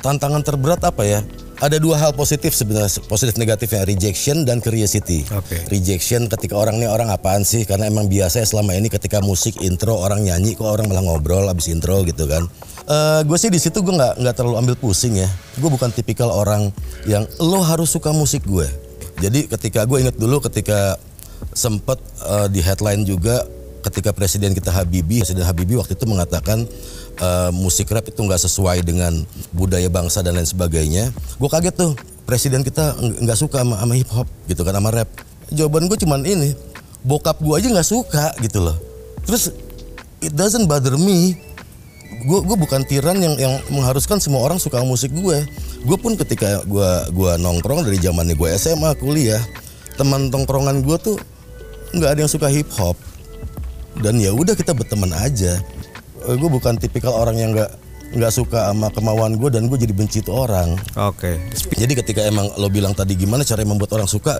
Tantangan 0.03 0.43
terberat 0.43 0.83
apa 0.83 1.07
ya? 1.07 1.23
Ada 1.63 1.79
dua 1.79 1.95
hal 1.95 2.11
positif 2.11 2.51
sebenarnya 2.51 2.99
positif 3.07 3.39
negatifnya 3.39 3.87
rejection 3.87 4.43
dan 4.43 4.59
curiosity. 4.59 5.23
Oke. 5.31 5.63
rejection 5.71 6.27
ketika 6.27 6.59
orang 6.59 6.83
ini 6.83 6.91
orang 6.91 7.07
apaan 7.07 7.47
sih? 7.47 7.63
Karena 7.63 7.87
emang 7.87 8.11
biasa 8.11 8.43
selama 8.43 8.75
ini 8.75 8.91
ketika 8.91 9.23
musik 9.23 9.63
intro 9.63 9.95
orang 9.95 10.27
nyanyi 10.27 10.59
kok 10.59 10.67
orang 10.67 10.91
malah 10.91 11.07
ngobrol 11.07 11.47
abis 11.47 11.71
intro 11.71 12.03
gitu 12.03 12.27
kan. 12.27 12.43
Gue 13.23 13.37
sih 13.39 13.47
di 13.47 13.63
situ 13.63 13.79
gue 13.79 13.95
nggak 13.95 14.19
nggak 14.19 14.35
terlalu 14.35 14.59
ambil 14.59 14.75
pusing 14.75 15.15
ya. 15.15 15.29
Gue 15.55 15.71
bukan 15.71 15.87
tipikal 15.95 16.27
orang 16.27 16.67
yang 17.07 17.23
lo 17.39 17.63
harus 17.63 17.87
suka 17.95 18.11
musik 18.11 18.43
gue 18.43 18.67
jadi 19.21 19.45
ketika 19.45 19.85
gue 19.85 20.01
inget 20.01 20.17
dulu 20.17 20.41
ketika 20.41 20.97
sempet 21.53 21.99
eh, 22.25 22.47
di 22.49 22.63
headline 22.63 23.05
juga 23.05 23.45
ketika 23.83 24.15
presiden 24.15 24.55
kita 24.55 24.71
Habibie 24.71 25.21
presiden 25.21 25.43
Habibie 25.43 25.75
waktu 25.75 25.93
itu 25.93 26.07
mengatakan 26.07 26.63
eh, 27.19 27.51
musik 27.53 27.89
rap 27.91 28.05
itu 28.07 28.19
nggak 28.21 28.41
sesuai 28.41 28.85
dengan 28.85 29.25
budaya 29.53 29.89
bangsa 29.91 30.21
dan 30.25 30.37
lain 30.37 30.47
sebagainya. 30.47 31.13
Gue 31.37 31.49
kaget 31.49 31.75
tuh 31.75 31.91
presiden 32.23 32.63
kita 32.63 32.95
nggak 32.97 33.37
suka 33.37 33.61
sama, 33.61 33.77
sama 33.81 33.93
hip 33.97 34.09
hop 34.13 34.27
gitu 34.47 34.61
kan 34.65 34.73
sama 34.77 34.89
rap. 34.89 35.09
Jawaban 35.53 35.91
gue 35.91 35.97
cuman 35.99 36.23
ini 36.23 36.55
bokap 37.03 37.37
gue 37.43 37.53
aja 37.59 37.67
nggak 37.69 37.89
suka 37.89 38.33
gitu 38.41 38.63
loh. 38.63 38.77
Terus 39.27 39.51
it 40.23 40.33
doesn't 40.33 40.65
bother 40.65 40.95
me. 40.95 41.35
Gue 42.23 42.39
gue 42.45 42.55
bukan 42.55 42.87
tiran 42.87 43.19
yang 43.19 43.35
yang 43.35 43.53
mengharuskan 43.67 44.21
semua 44.21 44.45
orang 44.45 44.61
suka 44.61 44.79
musik 44.85 45.11
gue 45.11 45.43
gue 45.83 45.97
pun 45.99 46.15
ketika 46.15 46.63
gue 46.63 46.89
gua 47.11 47.35
nongkrong 47.35 47.83
dari 47.83 47.99
zamannya 47.99 48.39
gue 48.39 48.49
SMA 48.55 48.95
kuliah 48.95 49.39
teman 49.99 50.31
tongkrongan 50.31 50.79
gue 50.79 50.95
tuh 50.95 51.17
nggak 51.93 52.09
ada 52.17 52.19
yang 52.25 52.31
suka 52.31 52.47
hip 52.47 52.71
hop 52.79 52.95
dan 53.99 54.17
ya 54.17 54.33
udah 54.33 54.55
kita 54.57 54.73
berteman 54.73 55.11
aja 55.13 55.59
gue 56.27 56.49
bukan 56.49 56.79
tipikal 56.79 57.13
orang 57.13 57.35
yang 57.39 57.51
nggak 57.51 57.71
nggak 58.13 58.31
suka 58.31 58.69
sama 58.69 58.93
kemauan 58.93 59.41
gue 59.41 59.49
dan 59.49 59.65
gue 59.65 59.77
jadi 59.77 59.93
benci 59.93 60.21
tuh 60.21 60.45
orang 60.45 60.77
Oke. 60.93 61.41
jadi 61.73 61.93
ketika 61.97 62.21
emang 62.29 62.45
lo 62.61 62.69
bilang 62.69 62.93
tadi 62.93 63.17
gimana 63.17 63.41
cara 63.41 63.65
membuat 63.65 63.97
orang 63.97 64.05
suka, 64.05 64.37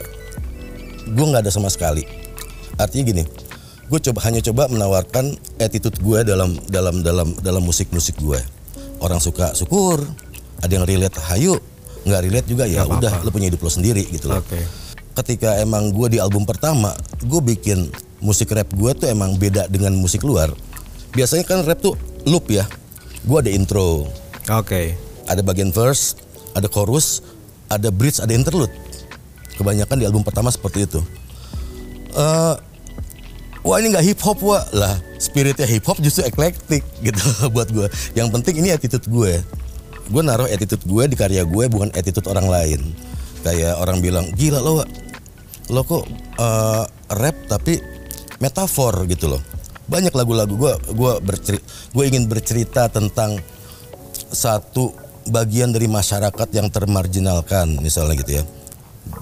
gue 1.10 1.25
nggak 1.25 1.44
ada 1.44 1.52
sama 1.52 1.74
sekali. 1.74 2.06
Artinya 2.78 3.04
gini, 3.10 3.24
gue 3.90 4.00
coba 4.10 4.20
hanya 4.30 4.46
coba 4.46 4.70
menawarkan 4.70 5.34
attitude 5.58 5.98
gue 6.02 6.22
dalam 6.22 6.54
dalam 6.70 7.02
dalam 7.02 7.34
dalam 7.42 7.63
musik 7.66 7.90
musik 7.90 8.18
gue. 8.22 8.38
Orang 9.02 9.18
suka 9.20 9.52
syukur, 9.58 10.06
ada 10.62 10.72
yang 10.72 10.86
relate 10.86 11.18
hayu, 11.34 11.58
nggak 12.04 12.22
relate 12.24 12.48
juga 12.48 12.63
ya 12.68 12.84
udah 12.84 13.24
lu 13.24 13.32
punya 13.32 13.48
hidup 13.48 13.63
lo 13.63 13.72
sendiri 13.72 14.04
gitu 14.12 14.28
loh 14.28 14.44
Oke. 14.44 14.60
ketika 15.24 15.56
emang 15.63 15.96
gue 15.96 16.16
di 16.16 16.20
album 16.20 16.44
pertama 16.44 16.92
gue 17.24 17.42
bikin 17.42 17.88
musik 18.20 18.52
rap 18.52 18.68
gue 18.75 18.92
tuh 18.96 19.08
emang 19.08 19.40
beda 19.40 19.72
dengan 19.72 19.96
musik 19.96 20.24
luar 20.28 20.52
biasanya 21.13 21.46
kan 21.46 21.62
rap 21.63 21.79
tuh 21.79 21.96
loop 22.25 22.50
ya. 22.50 22.65
Gue 23.24 23.39
ada 23.39 23.51
intro. 23.53 24.10
Oke. 24.51 25.00
ada 25.24 25.39
bagian 25.39 25.72
verse 25.72 26.20
ada 26.51 26.67
chorus 26.67 27.24
ada 27.72 27.89
bridge 27.89 28.20
ada 28.20 28.36
interlude. 28.36 28.74
Kebanyakan 29.55 30.01
di 30.01 30.05
album 30.10 30.25
pertama 30.25 30.51
seperti 30.51 30.84
itu. 30.84 31.00
Eh, 32.13 32.55
wah 33.63 33.77
ini 33.79 33.93
nggak 33.93 34.03
hip 34.03 34.20
hop 34.20 34.43
wah. 34.43 34.62
Lah 34.75 35.00
spiritnya 35.22 35.63
hip 35.63 35.88
hop 35.88 36.01
justru 36.03 36.27
eklektik 36.27 36.84
gitu 37.00 37.24
buat 37.55 37.72
gue 37.72 37.88
yang 38.17 38.27
penting 38.34 38.60
ini 38.60 38.75
attitude 38.75 39.08
gue 39.08 39.39
gue 40.03 40.22
naruh 40.22 40.51
attitude 40.51 40.84
gue 40.84 41.03
di 41.08 41.15
karya 41.15 41.48
gue 41.48 41.63
bukan 41.72 41.89
attitude 41.96 42.27
orang 42.27 42.51
lain. 42.51 42.82
Kayak 43.43 43.79
orang 43.79 44.03
bilang 44.03 44.27
gila 44.36 44.60
lo 44.60 44.84
lo 45.72 45.82
kok 45.88 46.03
eh, 46.38 46.84
rap 47.15 47.38
tapi 47.48 47.79
metafor 48.43 49.08
gitu 49.08 49.32
loh 49.32 49.41
banyak 49.88 50.13
lagu-lagu. 50.16 50.54
Gue 50.56 50.74
gue 50.92 51.12
gue 51.94 52.04
ingin 52.08 52.28
bercerita 52.28 52.88
tentang 52.88 53.40
satu 54.34 54.96
bagian 55.30 55.72
dari 55.72 55.88
masyarakat 55.88 56.50
yang 56.52 56.68
termarginalkan 56.68 57.80
misalnya 57.80 58.16
gitu 58.20 58.32
ya. 58.42 58.44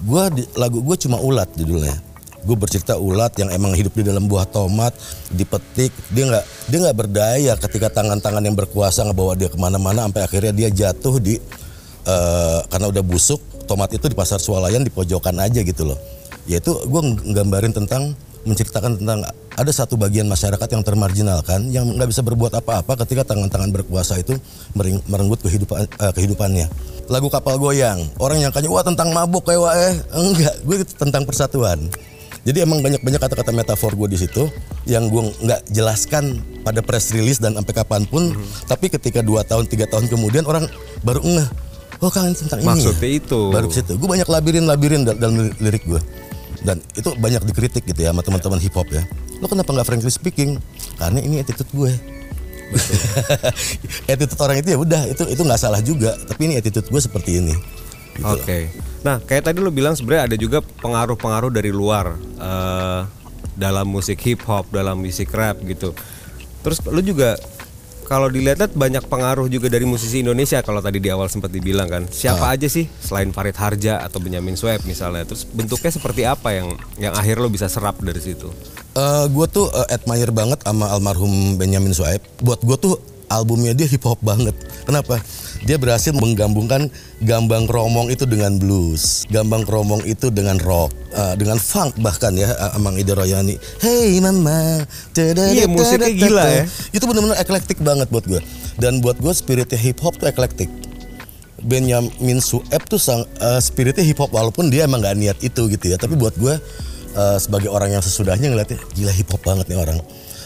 Gue 0.05 0.23
lagu 0.57 0.81
gue 0.81 0.97
cuma 1.01 1.17
ulat 1.21 1.49
judulnya. 1.57 1.97
Gue 2.41 2.57
bercerita 2.57 2.97
ulat 2.97 3.37
yang 3.37 3.53
emang 3.53 3.77
hidup 3.77 3.93
di 3.93 4.01
dalam 4.01 4.25
buah 4.25 4.49
tomat 4.49 4.97
dipetik. 5.29 5.93
Dia 6.09 6.25
nggak 6.25 6.45
dia 6.73 6.77
nggak 6.81 6.97
berdaya 6.97 7.53
ketika 7.57 7.93
tangan-tangan 8.01 8.41
yang 8.41 8.57
berkuasa 8.57 9.05
ngebawa 9.05 9.37
dia 9.37 9.49
ke 9.49 9.57
mana-mana 9.61 10.09
sampai 10.09 10.25
akhirnya 10.25 10.53
dia 10.53 10.69
jatuh 10.73 11.21
di 11.21 11.37
eh, 12.05 12.59
karena 12.65 12.89
udah 12.89 13.03
busuk 13.05 13.41
tomat 13.69 13.93
itu 13.93 14.09
di 14.09 14.17
pasar 14.17 14.41
swalayan 14.41 14.81
di 14.81 14.89
pojokan 14.89 15.37
aja 15.37 15.61
gitu 15.61 15.85
loh. 15.85 15.99
Yaitu 16.49 16.73
gue 16.73 17.01
nggambarin 17.29 17.77
tentang 17.77 18.17
menceritakan 18.41 18.97
tentang 18.97 19.21
ada 19.51 19.67
satu 19.69 19.95
bagian 19.95 20.25
masyarakat 20.25 20.63
yang 20.65 20.79
termarginalkan 20.81 21.67
yang 21.69 21.85
nggak 21.85 22.07
bisa 22.07 22.21
berbuat 22.21 22.55
apa-apa 22.55 22.95
ketika 23.03 23.27
tangan-tangan 23.27 23.69
berkuasa 23.69 24.15
itu 24.15 24.39
mering- 24.73 25.03
merenggut 25.05 25.39
kehidupan 25.39 25.83
eh, 25.83 26.13
kehidupannya. 26.13 26.67
Lagu 27.07 27.27
kapal 27.27 27.57
goyang, 27.57 27.99
orang 28.17 28.39
yang 28.39 28.49
kayaknya 28.49 28.71
wah 28.71 28.81
tentang 28.81 29.11
mabuk 29.11 29.43
kayak 29.43 29.59
wah 29.59 29.75
eh 29.75 29.95
enggak, 30.13 30.55
gue 30.61 30.75
itu 30.79 30.93
tentang 30.95 31.27
persatuan. 31.27 31.91
Jadi 32.41 32.57
emang 32.57 32.81
banyak-banyak 32.81 33.21
kata-kata 33.21 33.53
metafor 33.53 33.93
gue 33.93 34.09
di 34.09 34.17
situ 34.17 34.49
yang 34.83 35.05
gue 35.07 35.29
nggak 35.39 35.61
jelaskan 35.69 36.41
pada 36.63 36.81
press 36.81 37.11
release 37.11 37.37
dan 37.37 37.53
sampai 37.53 37.73
kapan 37.75 38.01
pun. 38.03 38.33
Tapi 38.65 38.89
ketika 38.89 39.21
dua 39.21 39.43
tahun 39.43 39.67
tiga 39.67 39.85
tahun 39.85 40.09
kemudian 40.09 40.47
orang 40.47 40.65
baru 41.01 41.21
ngeh, 41.21 41.47
oh 41.99 42.09
kan 42.09 42.33
tentang 42.33 42.59
ini. 42.59 42.65
ya?" 42.65 42.69
Maksudnya 42.73 43.09
itu. 43.13 43.41
Baru 43.51 43.67
situ. 43.69 43.93
Gue 43.93 44.09
banyak 44.09 44.25
labirin-labirin 44.25 45.05
dal- 45.05 45.19
dalam 45.19 45.35
lir- 45.37 45.57
lirik 45.59 45.85
gue. 45.85 46.01
Dan 46.61 46.81
itu 46.93 47.13
banyak 47.13 47.41
dikritik 47.43 47.85
gitu 47.85 47.99
ya 47.99 48.09
sama 48.09 48.21
teman-teman 48.21 48.57
hip 48.57 48.73
hop 48.73 48.89
ya. 48.89 49.05
Lo 49.41 49.49
kenapa 49.49 49.73
nggak 49.73 49.87
frankly 49.89 50.13
speaking? 50.13 50.61
Karena 50.95 51.19
ini 51.19 51.41
attitude 51.41 51.67
gue. 51.73 51.91
attitude 54.11 54.39
orang 54.39 54.57
itu 54.61 54.69
ya 54.71 54.79
udah 54.79 55.01
itu 55.09 55.23
itu 55.27 55.41
nggak 55.41 55.59
salah 55.59 55.81
juga. 55.81 56.15
Tapi 56.15 56.41
ini 56.47 56.53
attitude 56.55 56.87
gue 56.87 57.01
seperti 57.01 57.41
ini. 57.41 57.55
Gitu. 58.15 58.27
Oke. 58.27 58.69
Nah, 59.01 59.17
kayak 59.17 59.49
tadi 59.49 59.57
lu 59.57 59.73
bilang 59.73 59.97
sebenarnya 59.97 60.29
ada 60.29 60.37
juga 60.37 60.61
pengaruh-pengaruh 60.61 61.49
dari 61.49 61.73
luar 61.73 62.13
eh, 62.37 63.01
dalam 63.57 63.87
musik 63.89 64.21
hip 64.23 64.45
hop, 64.45 64.69
dalam 64.69 65.01
musik 65.01 65.33
rap 65.33 65.57
gitu. 65.65 65.91
Terus 66.61 66.77
lu 66.85 67.01
juga 67.01 67.33
kalau 68.05 68.27
dilihat-lihat 68.27 68.75
banyak 68.75 69.07
pengaruh 69.07 69.47
juga 69.47 69.71
dari 69.71 69.87
musisi 69.87 70.19
Indonesia 70.19 70.59
kalau 70.59 70.83
tadi 70.83 70.99
di 70.99 71.07
awal 71.07 71.31
sempat 71.31 71.47
dibilang 71.47 71.87
kan. 71.87 72.03
Siapa 72.11 72.43
Ah. 72.43 72.59
aja 72.59 72.67
sih 72.67 72.83
selain 72.99 73.31
Farid 73.31 73.55
Harja 73.55 74.03
atau 74.03 74.19
Benyamin 74.19 74.59
Sueb 74.59 74.83
misalnya. 74.83 75.23
Terus 75.23 75.47
bentuknya 75.47 75.89
seperti 75.89 76.27
apa 76.27 76.51
yang 76.51 76.75
yang 76.99 77.15
akhir 77.15 77.39
lo 77.39 77.47
bisa 77.47 77.71
serap 77.71 77.97
dari 78.03 78.19
situ? 78.19 78.51
Eh 78.91 79.25
gue 79.31 79.47
tuh 79.47 79.71
eh, 79.71 79.95
admire 79.95 80.35
banget 80.35 80.59
sama 80.67 80.91
almarhum 80.91 81.55
Benyamin 81.55 81.95
Sueb. 81.95 82.19
Buat 82.43 82.59
gue 82.67 82.75
tuh 82.75 82.95
albumnya 83.31 83.71
dia 83.71 83.87
hip 83.87 84.03
hop 84.03 84.19
banget. 84.19 84.51
Kenapa? 84.83 85.23
Dia 85.63 85.79
berhasil 85.79 86.11
menggabungkan 86.11 86.91
gambang 87.23 87.69
kromong 87.69 88.11
itu 88.11 88.27
dengan 88.27 88.59
blues, 88.59 89.23
gambang 89.31 89.63
kromong 89.63 90.03
itu 90.03 90.27
dengan 90.27 90.59
rock, 90.59 90.91
eh, 91.15 91.39
dengan 91.39 91.55
funk 91.55 91.95
bahkan 92.03 92.35
ya, 92.35 92.51
eh, 92.51 92.75
Amang 92.75 92.99
Ida 92.99 93.15
Royani. 93.15 93.55
Hey 93.79 94.19
mama, 94.19 94.83
Iya, 95.15 95.71
musiknya 95.71 96.11
gila 96.11 96.43
ya. 96.43 96.63
Itu 96.91 97.07
benar-benar 97.07 97.39
eklektik 97.39 97.79
banget 97.79 98.11
buat 98.11 98.27
gue. 98.27 98.43
Dan 98.75 98.99
buat 98.99 99.15
gue 99.23 99.31
spiritnya 99.31 99.79
hip 99.79 100.03
hop 100.03 100.19
tuh 100.19 100.27
eklektik. 100.27 100.67
Benyamin 101.61 102.43
Sueb 102.43 102.83
tuh 102.91 102.99
sang, 102.99 103.23
eh, 103.39 103.61
spiritnya 103.63 104.03
hip 104.03 104.19
hop 104.19 104.35
walaupun 104.35 104.67
dia 104.67 104.83
emang 104.83 104.99
nggak 104.99 105.15
niat 105.15 105.37
itu 105.39 105.71
gitu 105.71 105.85
ya. 105.87 105.95
Tapi 105.95 106.19
buat 106.19 106.35
gue 106.35 106.59
eh, 107.11 107.37
sebagai 107.37 107.69
orang 107.69 107.93
yang 107.93 108.03
sesudahnya 108.03 108.51
ngeliatnya 108.51 108.79
gila 108.93 109.13
hip 109.13 109.29
hop 109.31 109.41
banget 109.43 109.65
nih 109.67 109.79
orang. 109.79 109.99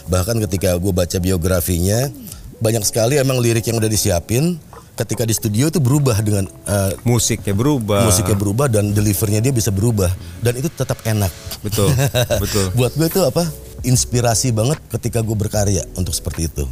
Bahkan 0.05 0.37
ketika 0.45 0.77
gue 0.77 0.93
baca 0.93 1.17
biografinya 1.17 2.09
banyak 2.55 2.83
sekali 2.87 3.17
emang 3.19 3.41
lirik 3.41 3.65
yang 3.67 3.77
udah 3.81 3.89
disiapin 3.89 4.55
ketika 4.95 5.27
di 5.27 5.35
studio 5.35 5.67
itu 5.67 5.83
berubah 5.83 6.15
dengan 6.23 6.47
eh, 6.47 6.93
Musiknya 7.03 7.51
berubah. 7.51 8.07
musiknya 8.07 8.37
berubah 8.39 8.67
dan 8.71 8.95
delivernya 8.95 9.43
dia 9.43 9.51
bisa 9.51 9.69
berubah 9.69 10.07
dan 10.39 10.55
itu 10.55 10.71
tetap 10.71 11.03
enak. 11.03 11.31
Betul, 11.61 11.91
betul. 12.43 12.71
Buat 12.73 12.95
gue 12.95 13.07
itu 13.11 13.21
apa? 13.21 13.43
Inspirasi 13.83 14.55
banget 14.55 14.79
ketika 14.89 15.19
gue 15.21 15.35
berkarya 15.35 15.83
untuk 15.99 16.15
seperti 16.15 16.47
itu. 16.47 16.65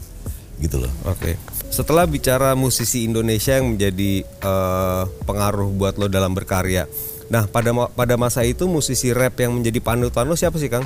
Gitu 0.57 0.79
loh. 0.79 0.89
Oke. 1.03 1.35
Setelah 1.67 2.07
bicara 2.07 2.55
musisi 2.55 3.03
Indonesia 3.03 3.59
yang 3.59 3.75
menjadi 3.75 4.23
eh, 4.23 5.03
pengaruh 5.27 5.67
buat 5.75 5.99
lo 5.99 6.07
dalam 6.07 6.31
berkarya. 6.31 6.87
Nah, 7.33 7.49
pada 7.49 7.73
pada 7.73 8.13
masa 8.13 8.45
itu 8.45 8.69
musisi 8.69 9.09
rap 9.09 9.33
yang 9.41 9.57
menjadi 9.57 9.81
panutan 9.81 10.29
lo 10.29 10.37
siapa 10.37 10.61
sih, 10.61 10.69
Kang? 10.69 10.85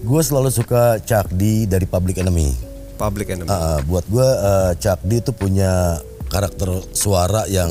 Gue 0.00 0.24
selalu 0.24 0.48
suka 0.48 0.96
Chuck 1.04 1.28
D 1.28 1.68
dari 1.68 1.84
Public 1.84 2.24
Enemy. 2.24 2.56
Public 2.96 3.36
Enemy. 3.36 3.52
Ah, 3.52 3.84
buat 3.84 4.08
gue 4.08 4.24
eh, 4.24 4.72
Chuck 4.80 5.04
D 5.04 5.20
itu 5.20 5.36
punya 5.36 6.00
karakter 6.32 6.72
suara 6.96 7.44
yang 7.52 7.68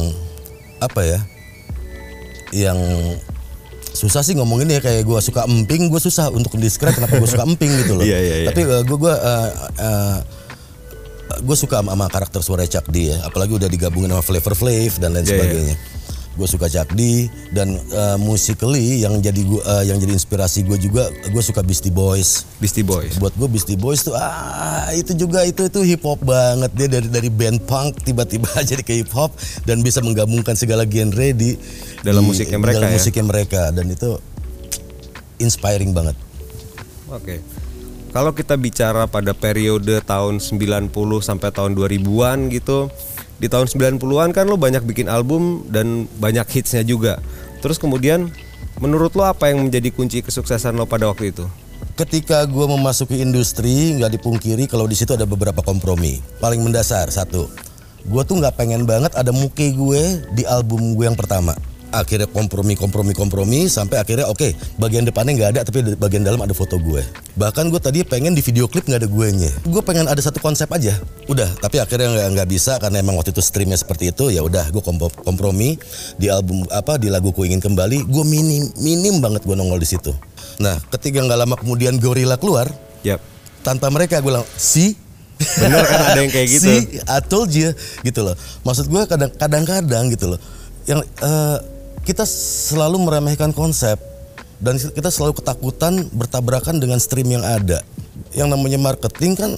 apa 0.77 1.01
ya? 1.01 1.19
Yang 2.53 2.77
susah 3.97 4.21
sih 4.21 4.37
ngomonginnya 4.37 4.77
kayak 4.77 5.01
gue 5.01 5.17
suka 5.17 5.49
emping, 5.49 5.89
gue 5.89 5.97
susah 5.97 6.29
untuk 6.29 6.61
describe 6.61 6.93
kenapa 6.93 7.17
gue 7.17 7.25
suka 7.33 7.49
emping 7.49 7.81
gitu 7.81 7.97
loh. 7.97 8.05
Iya, 8.13 8.19
iya, 8.21 8.35
iya. 8.45 8.47
Tapi 8.53 8.61
gue 8.61 8.77
gue 8.85 9.13
gue 11.41 11.57
suka 11.57 11.81
sama, 11.81 11.97
sama 11.97 12.05
karakter 12.13 12.45
suara 12.45 12.61
Chuck 12.69 12.93
D 12.93 13.09
ya, 13.09 13.25
apalagi 13.25 13.57
udah 13.57 13.65
digabungin 13.65 14.13
sama 14.13 14.21
Flavor 14.21 14.53
Flav 14.53 15.01
dan 15.01 15.17
lain 15.17 15.25
Iya, 15.25 15.33
iya. 15.33 15.33
sebagainya. 15.33 15.75
Gue 16.31 16.47
suka 16.47 16.65
D 16.67 17.27
dan 17.51 17.75
eh, 17.75 18.17
musically 18.17 19.03
yang 19.03 19.19
jadi 19.19 19.41
gua, 19.43 19.61
eh, 19.77 19.91
yang 19.91 19.99
jadi 19.99 20.15
inspirasi 20.15 20.63
gue 20.63 20.79
juga 20.79 21.11
gue 21.11 21.43
suka 21.43 21.59
Beastie 21.59 21.91
Boys 21.91 22.47
Beastie 22.57 22.81
Boys. 22.81 23.19
buat 23.19 23.35
gue 23.35 23.45
Beastie 23.45 23.75
Boys 23.75 24.01
tuh 24.01 24.15
ah 24.15 24.87
itu 24.91 25.11
juga 25.13 25.43
itu 25.43 25.67
itu 25.67 25.79
hip 25.83 26.01
hop 26.01 26.23
banget 26.23 26.71
dia 26.71 26.87
dari 26.87 27.07
dari 27.07 27.27
band 27.27 27.59
punk 27.63 27.99
tiba-tiba 28.01 28.47
jadi 28.69 28.79
ke 28.79 28.95
hip 28.95 29.11
hop 29.11 29.35
dan 29.63 29.83
bisa 29.83 29.99
menggabungkan 29.99 30.55
segala 30.55 30.87
genre 30.87 31.29
di 31.31 31.59
Dalam 31.99 32.23
di- 32.23 32.29
musiknya 32.31 32.57
mereka 32.57 32.79
dalam 32.79 32.89
ya? 32.89 32.95
musiknya 32.95 33.25
mereka 33.27 33.61
dan 33.69 33.85
itu 33.87 34.09
inspiring 35.37 35.91
banget 35.91 36.15
Oke. 37.11 37.43
Kalau 38.11 38.31
kita 38.31 38.55
bicara 38.55 39.03
pada 39.03 39.31
periode 39.31 39.99
tahun 39.99 40.39
90 40.39 40.91
sampai 41.19 41.47
tahun 41.47 41.75
2000-an 41.75 42.47
gitu, 42.47 42.87
di 43.41 43.49
tahun 43.49 43.65
90-an 43.65 44.29
kan 44.37 44.45
lo 44.45 44.61
banyak 44.61 44.85
bikin 44.85 45.09
album 45.09 45.65
dan 45.73 46.05
banyak 46.21 46.45
hitsnya 46.45 46.85
juga. 46.85 47.17
Terus 47.65 47.81
kemudian 47.81 48.29
menurut 48.77 49.17
lo 49.17 49.25
apa 49.25 49.49
yang 49.49 49.65
menjadi 49.65 49.89
kunci 49.89 50.21
kesuksesan 50.21 50.77
lo 50.77 50.85
pada 50.85 51.09
waktu 51.09 51.33
itu? 51.33 51.49
ketika 51.97 52.47
gue 52.47 52.65
memasuki 52.65 53.19
industri 53.19 53.99
nggak 53.99 54.17
dipungkiri 54.17 54.65
kalau 54.65 54.87
di 54.87 54.95
situ 54.95 55.13
ada 55.13 55.27
beberapa 55.27 55.59
kompromi 55.61 56.23
paling 56.39 56.63
mendasar 56.63 57.09
satu 57.11 57.45
gue 58.07 58.21
tuh 58.25 58.41
nggak 58.41 58.57
pengen 58.57 58.89
banget 58.89 59.13
ada 59.13 59.29
muke 59.29 59.69
gue 59.69 60.01
di 60.33 60.43
album 60.47 60.97
gue 60.97 61.05
yang 61.05 61.17
pertama 61.19 61.53
akhirnya 61.91 62.27
kompromi 62.27 62.73
kompromi 62.73 63.13
kompromi 63.13 63.67
sampai 63.67 63.99
akhirnya 63.99 64.31
oke 64.31 64.55
bagian 64.79 65.03
depannya 65.03 65.35
nggak 65.37 65.49
ada 65.55 65.61
tapi 65.67 65.95
bagian 65.99 66.23
dalam 66.23 66.39
ada 66.41 66.55
foto 66.55 66.79
gue. 66.79 67.03
Bahkan 67.35 67.71
gue 67.71 67.81
tadi 67.83 67.99
pengen 68.07 68.33
di 68.33 68.41
video 68.43 68.65
klip 68.65 68.87
nggak 68.87 69.05
ada 69.05 69.09
gue 69.11 69.27
nya 69.35 69.51
gue 69.67 69.81
pengen 69.83 70.07
ada 70.07 70.19
satu 70.23 70.39
konsep 70.39 70.71
aja. 70.71 70.97
Udah 71.27 71.51
tapi 71.59 71.77
akhirnya 71.83 72.11
nggak 72.11 72.27
nggak 72.39 72.49
bisa 72.49 72.79
karena 72.79 73.03
emang 73.03 73.19
waktu 73.19 73.35
itu 73.35 73.43
streamnya 73.43 73.77
seperti 73.77 74.09
itu 74.15 74.31
ya 74.31 74.41
udah 74.41 74.71
gue 74.71 74.83
kompromi 75.21 75.75
di 76.15 76.31
album 76.31 76.63
apa 76.71 76.95
di 76.97 77.11
lagu 77.11 77.35
ku 77.35 77.43
ingin 77.43 77.59
kembali 77.59 78.07
gue 78.07 78.23
minim 78.25 78.71
minim 78.79 79.19
banget 79.19 79.43
gue 79.43 79.53
nongol 79.53 79.77
di 79.77 79.87
situ. 79.87 80.15
Nah 80.63 80.79
ketika 80.89 81.21
nggak 81.21 81.39
lama 81.39 81.55
kemudian 81.59 81.99
Gorilla 81.99 82.39
keluar 82.39 82.71
Yap. 83.03 83.19
tanpa 83.61 83.91
mereka 83.91 84.23
gue 84.23 84.31
bilang 84.31 84.45
si? 84.55 84.95
Bener 85.41 85.81
kan 85.89 85.99
ada 86.13 86.19
yang 86.21 86.29
kayak 86.29 86.47
gitu. 86.55 86.65
si 86.69 87.01
I 87.09 87.19
told 87.25 87.49
you 87.49 87.73
gitu 88.05 88.21
loh. 88.21 88.37
Maksud 88.61 88.87
gue 88.87 89.01
kadang 89.09 89.31
kadang-kadang 89.33 90.13
gitu 90.13 90.35
loh. 90.35 90.39
Yang 90.85 91.05
eh, 91.21 91.57
kita 92.01 92.25
selalu 92.25 93.01
meremehkan 93.05 93.53
konsep 93.53 93.97
dan 94.61 94.77
kita 94.77 95.09
selalu 95.09 95.41
ketakutan 95.41 96.05
bertabrakan 96.13 96.77
dengan 96.77 97.01
stream 97.01 97.29
yang 97.33 97.45
ada 97.45 97.81
yang 98.31 98.47
namanya 98.47 98.79
marketing 98.79 99.35
kan 99.35 99.51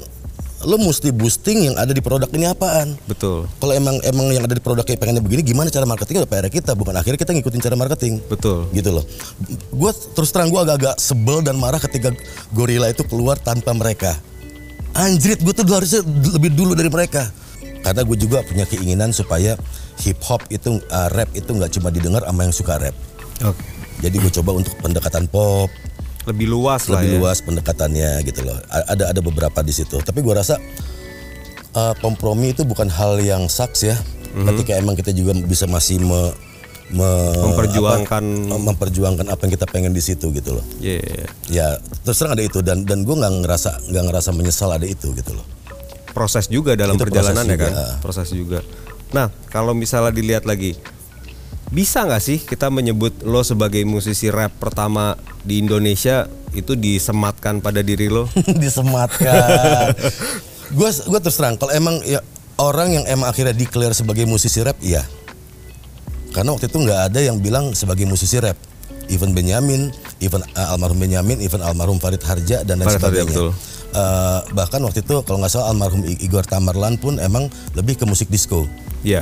lo 0.64 0.80
mesti 0.80 1.12
boosting 1.12 1.72
yang 1.72 1.76
ada 1.76 1.92
di 1.92 2.00
produk 2.00 2.32
ini 2.32 2.48
apaan. 2.48 2.96
Betul. 3.04 3.52
Kalau 3.60 3.74
emang 3.76 4.00
emang 4.08 4.32
yang 4.32 4.48
ada 4.48 4.56
di 4.56 4.64
produknya 4.64 4.96
pengennya 4.96 5.20
begini, 5.20 5.44
gimana 5.44 5.68
cara 5.68 5.84
marketingnya 5.84 6.24
udah 6.24 6.32
PR 6.32 6.48
kita, 6.48 6.72
bukan 6.74 6.96
akhirnya 6.96 7.20
kita 7.20 7.36
ngikutin 7.36 7.60
cara 7.60 7.76
marketing. 7.76 8.24
Betul. 8.32 8.72
Gitu 8.72 8.90
loh. 8.96 9.04
Gue 9.76 9.92
terus 10.16 10.32
terang 10.32 10.48
gue 10.48 10.60
agak-agak 10.64 10.96
sebel 11.04 11.44
dan 11.44 11.60
marah 11.60 11.84
ketika 11.84 12.16
Gorilla 12.56 12.88
itu 12.88 13.04
keluar 13.04 13.36
tanpa 13.36 13.76
mereka. 13.76 14.16
Anjrit, 14.96 15.44
gue 15.44 15.52
tuh 15.52 15.68
harusnya 15.68 16.00
lebih 16.32 16.56
dulu 16.56 16.80
dari 16.80 16.88
mereka. 16.88 17.28
Karena 17.84 18.08
gue 18.08 18.16
juga 18.16 18.40
punya 18.48 18.64
keinginan 18.64 19.12
supaya 19.12 19.60
hip 20.00 20.18
hop 20.22 20.42
itu 20.48 20.82
uh, 20.88 21.10
rap 21.12 21.30
itu 21.32 21.48
nggak 21.48 21.72
cuma 21.72 21.90
didengar 21.90 22.24
sama 22.24 22.42
yang 22.42 22.52
suka 22.52 22.80
rap. 22.80 22.96
Oke. 23.42 23.62
Jadi 24.00 24.16
gue 24.18 24.32
coba 24.34 24.52
untuk 24.54 24.74
pendekatan 24.78 25.28
pop, 25.28 25.70
Lebih 26.24 26.48
luas 26.48 26.88
lah 26.88 27.00
lebih 27.00 27.10
ya. 27.10 27.20
luas 27.20 27.38
pendekatannya 27.40 28.12
gitu 28.24 28.42
loh. 28.42 28.56
Ada 28.68 29.12
ada 29.12 29.20
beberapa 29.20 29.60
di 29.60 29.72
situ. 29.72 30.00
Tapi 30.00 30.20
gue 30.20 30.34
rasa 30.34 30.56
uh, 31.74 31.94
kompromi 32.00 32.52
itu 32.52 32.64
bukan 32.64 32.88
hal 32.88 33.20
yang 33.20 33.48
saks 33.48 33.80
ya. 33.84 33.96
Mhm. 34.34 34.46
Ketika 34.50 34.72
emang 34.76 34.96
kita 34.96 35.12
juga 35.12 35.36
bisa 35.38 35.68
masih 35.68 36.00
me, 36.00 36.34
me- 36.90 37.44
Memperjuangkan 37.44 38.24
apa, 38.50 38.58
memperjuangkan 38.58 39.26
apa 39.28 39.42
yang 39.42 39.54
kita 39.54 39.66
pengen 39.68 39.92
di 39.92 40.02
situ 40.02 40.32
gitu 40.32 40.58
loh. 40.58 40.66
Iya, 40.80 41.00
iya. 41.00 41.26
Ya 41.48 41.68
terus 42.02 42.18
terang 42.18 42.34
ada 42.34 42.44
itu 42.44 42.60
dan 42.60 42.84
dan 42.84 43.04
gue 43.04 43.14
nggak 43.14 43.34
ngerasa 43.42 43.88
nggak 43.88 44.04
ngerasa 44.08 44.30
menyesal 44.32 44.70
ada 44.70 44.84
itu 44.84 45.14
gitu 45.14 45.32
loh. 45.32 45.46
proses 46.14 46.46
juga 46.46 46.78
dalam 46.78 46.94
Itu 46.94 47.10
perjalanan 47.10 47.42
ya 47.44 47.58
juga. 47.58 47.66
kan 47.66 47.74
proses 47.98 48.30
juga 48.30 48.62
nah 49.13 49.29
kalau 49.53 49.77
misalnya 49.77 50.10
dilihat 50.12 50.43
lagi 50.43 50.74
bisa 51.70 52.05
nggak 52.05 52.22
sih 52.22 52.38
kita 52.38 52.70
menyebut 52.70 53.25
lo 53.25 53.41
sebagai 53.41 53.82
musisi 53.86 54.29
rap 54.29 54.53
pertama 54.62 55.17
di 55.41 55.58
Indonesia 55.58 56.29
itu 56.53 56.77
disematkan 56.77 57.65
pada 57.65 57.82
diri 57.82 58.13
lo 58.13 58.29
Disematkan. 58.63 59.89
Gue 60.77 60.89
gue 60.89 61.20
terus 61.22 61.38
terang 61.38 61.58
kalau 61.58 61.70
emang 61.74 62.01
ya 62.01 62.17
orang 62.58 62.93
yang 62.93 63.05
emang 63.05 63.29
akhirnya 63.29 63.53
declare 63.53 63.93
sebagai 63.93 64.25
musisi 64.25 64.62
rap 64.62 64.77
iya. 64.82 65.05
Karena 66.34 66.50
waktu 66.50 66.65
itu 66.65 66.77
nggak 66.82 67.13
ada 67.13 67.20
yang 67.22 67.38
bilang 67.38 67.77
sebagai 67.77 68.10
musisi 68.10 68.41
rap. 68.41 68.58
Even 69.12 69.38
Benyamin, 69.38 69.93
even 70.17 70.41
uh, 70.58 70.74
almarhum 70.74 70.98
Benyamin, 70.98 71.38
even 71.46 71.62
almarhum 71.62 72.01
Farid 72.01 72.24
Harja 72.25 72.65
dan 72.65 72.82
lain 72.82 72.89
Farid 72.89 73.01
Harja, 73.05 73.22
sebagainya. 73.22 73.38
betul. 73.38 73.50
Uh, 73.94 74.42
bahkan 74.58 74.82
waktu 74.82 75.06
itu 75.06 75.22
kalau 75.22 75.38
nggak 75.38 75.54
salah 75.54 75.70
almarhum 75.70 76.02
Igor 76.02 76.42
Tamerlan 76.42 76.98
pun 76.98 77.22
emang 77.22 77.46
lebih 77.78 77.94
ke 78.02 78.06
musik 78.10 78.28
disco. 78.28 78.66
ya 79.06 79.22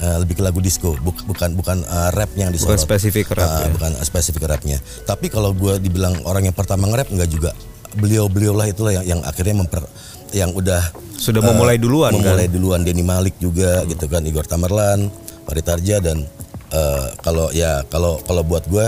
Uh, 0.00 0.16
lebih 0.24 0.40
ke 0.40 0.42
lagu 0.42 0.64
disco, 0.64 0.96
Buk- 1.04 1.28
bukan 1.28 1.52
bukan 1.60 1.84
uh, 1.84 2.08
rapnya 2.16 2.48
yang 2.48 2.56
disorot. 2.56 2.80
Bukan 2.80 2.88
spesifik 2.88 3.36
rap 3.36 3.44
Uh, 3.44 3.60
ya. 3.60 3.68
Bukan 3.68 3.90
spesifik 4.00 4.48
rapnya. 4.48 4.80
Tapi 5.04 5.28
kalau 5.28 5.52
gue 5.52 5.76
dibilang 5.76 6.16
orang 6.24 6.48
yang 6.48 6.56
pertama 6.56 6.88
nge-rap 6.88 7.12
nggak 7.12 7.28
juga. 7.28 7.52
Beliau-beliau 8.00 8.56
lah 8.56 8.64
itulah 8.64 8.96
yang 8.96 9.04
yang 9.04 9.20
akhirnya 9.28 9.60
memper 9.60 9.84
yang 10.32 10.56
udah 10.56 10.80
Sudah 11.20 11.44
uh, 11.44 11.52
memulai 11.52 11.76
duluan 11.76 12.16
kan? 12.16 12.32
memulai 12.32 12.48
duluan 12.48 12.80
Denny 12.80 13.04
Malik 13.04 13.36
juga 13.36 13.84
gitu 13.84 14.08
kan 14.08 14.24
Igor 14.24 14.48
Tamerlan, 14.48 15.12
Farid 15.44 15.68
Harja 15.68 16.00
dan 16.00 16.24
uh, 16.72 17.12
kalau 17.20 17.52
ya 17.52 17.84
kalau 17.92 18.24
kalau 18.24 18.40
buat 18.40 18.64
gue 18.72 18.86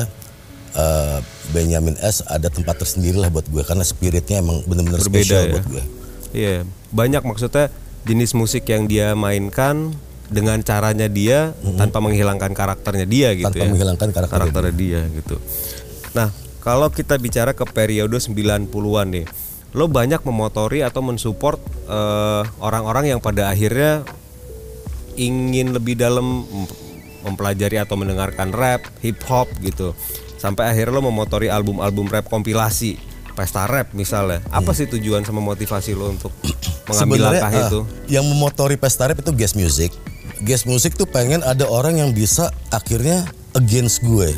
uh, 0.75 1.19
Benyamin 1.51 1.97
S 1.99 2.23
ada 2.25 2.49
tempat 2.49 2.79
tersendiri 2.79 3.17
lah 3.17 3.29
buat 3.29 3.45
gue 3.47 3.63
karena 3.63 3.83
spiritnya 3.83 4.41
emang 4.41 4.65
bener-bener 4.65 5.01
Berbeda 5.01 5.23
spesial 5.23 5.43
ya. 5.43 5.53
buat 5.53 5.67
gue. 5.69 5.85
Iya, 6.33 6.57
banyak 6.91 7.23
maksudnya 7.23 7.69
jenis 8.03 8.33
musik 8.33 8.65
yang 8.67 8.89
dia 8.89 9.13
mainkan 9.13 9.93
dengan 10.33 10.57
caranya 10.65 11.13
dia 11.13 11.53
tanpa 11.77 12.01
menghilangkan 12.01 12.57
karakternya 12.57 13.05
dia 13.05 13.37
gitu 13.37 13.53
Tanpa 13.53 13.65
ya. 13.65 13.69
menghilangkan 13.69 14.09
karakter 14.11 14.33
karakternya 14.33 14.75
dia 14.75 15.01
gitu. 15.13 15.37
Nah, 16.17 16.33
kalau 16.59 16.89
kita 16.89 17.21
bicara 17.21 17.53
ke 17.53 17.69
periode 17.69 18.17
90-an 18.17 19.07
nih, 19.13 19.27
lo 19.77 19.93
banyak 19.93 20.25
memotori 20.25 20.81
atau 20.81 21.05
mensupport 21.05 21.61
eh, 21.85 22.43
orang-orang 22.61 23.13
yang 23.13 23.21
pada 23.21 23.53
akhirnya 23.53 24.09
ingin 25.15 25.77
lebih 25.77 26.01
dalam 26.01 26.49
mem- 26.49 26.73
mempelajari 27.23 27.77
atau 27.77 27.95
mendengarkan 27.95 28.51
rap, 28.51 28.89
hip 29.05 29.21
hop 29.29 29.53
gitu. 29.61 29.93
Sampai 30.43 30.75
akhirnya 30.75 30.99
lo 30.99 31.07
memotori 31.07 31.47
album-album 31.47 32.11
rap 32.11 32.27
kompilasi, 32.27 32.99
pesta 33.39 33.63
rap 33.71 33.95
misalnya. 33.95 34.43
Apa 34.51 34.75
sih 34.75 34.91
tujuan 34.91 35.23
sama 35.23 35.39
motivasi 35.39 35.95
lo 35.95 36.11
untuk 36.11 36.35
mengambil 36.91 37.31
Sebenarnya, 37.31 37.43
langkah 37.47 37.53
ah, 37.55 37.63
itu? 37.71 37.81
yang 38.11 38.27
memotori 38.27 38.75
pesta 38.75 39.07
rap 39.07 39.23
itu 39.23 39.31
guest 39.31 39.55
music. 39.55 39.95
Guest 40.43 40.67
music 40.67 40.99
tuh 40.99 41.07
pengen 41.07 41.47
ada 41.47 41.63
orang 41.71 42.03
yang 42.03 42.11
bisa 42.11 42.51
akhirnya 42.75 43.23
against 43.55 44.03
gue. 44.03 44.35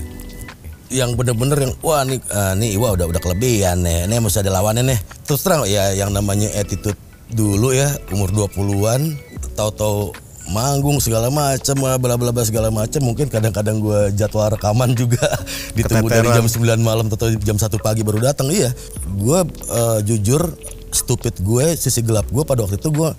Yang 0.92 1.16
bener-bener 1.16 1.56
yang 1.56 1.72
wah 1.80 2.04
nih 2.04 2.20
ah, 2.36 2.52
nih 2.52 2.76
wah 2.76 2.92
udah 2.92 3.08
udah 3.08 3.20
kelebihan 3.24 3.80
nih. 3.80 4.04
Nih 4.04 4.20
mesti 4.20 4.44
ada 4.44 4.60
lawannya 4.60 4.84
nih. 4.84 5.00
Terus 5.24 5.40
terang 5.40 5.64
ya 5.64 5.96
yang 5.96 6.12
namanya 6.12 6.52
attitude 6.52 7.00
dulu 7.32 7.72
ya 7.72 7.88
umur 8.12 8.28
20-an 8.28 9.16
tahu-tahu 9.56 10.12
manggung 10.52 11.00
segala 11.00 11.32
macam 11.32 11.72
bla 11.76 11.96
bla 12.16 12.30
bla 12.32 12.44
segala 12.44 12.68
macam 12.68 13.00
mungkin 13.00 13.32
kadang-kadang 13.32 13.80
gue 13.80 14.00
jadwal 14.12 14.52
rekaman 14.52 14.92
juga. 14.92 15.24
Ditunggu 15.76 16.08
dari 16.12 16.28
jam 16.28 16.44
9 16.44 16.60
malam 16.84 17.08
atau 17.08 17.32
jam 17.40 17.56
1 17.56 17.64
pagi 17.80 18.04
baru 18.04 18.20
datang 18.20 18.52
iya 18.52 18.70
gue 19.08 19.38
eh, 19.72 19.98
jujur 20.04 20.52
stupid 20.92 21.40
gue 21.42 21.74
sisi 21.74 22.04
gelap 22.04 22.28
gue 22.30 22.44
pada 22.46 22.62
waktu 22.62 22.76
itu 22.78 22.92
gue 22.92 23.10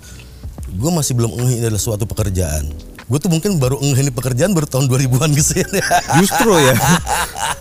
gue 0.76 0.90
masih 0.90 1.14
belum 1.14 1.30
ngeh 1.36 1.62
ini 1.62 1.66
adalah 1.66 1.80
suatu 1.82 2.04
pekerjaan. 2.04 2.68
Gue 3.06 3.22
tuh 3.22 3.30
mungkin 3.30 3.62
baru 3.62 3.78
ngeh 3.78 4.02
ini 4.02 4.10
pekerjaan 4.10 4.50
baru 4.50 4.66
tahun 4.66 4.90
2000-an 4.90 5.30
ke 5.30 5.42
sini 5.42 5.78
Justru 6.18 6.52
ya. 6.58 6.74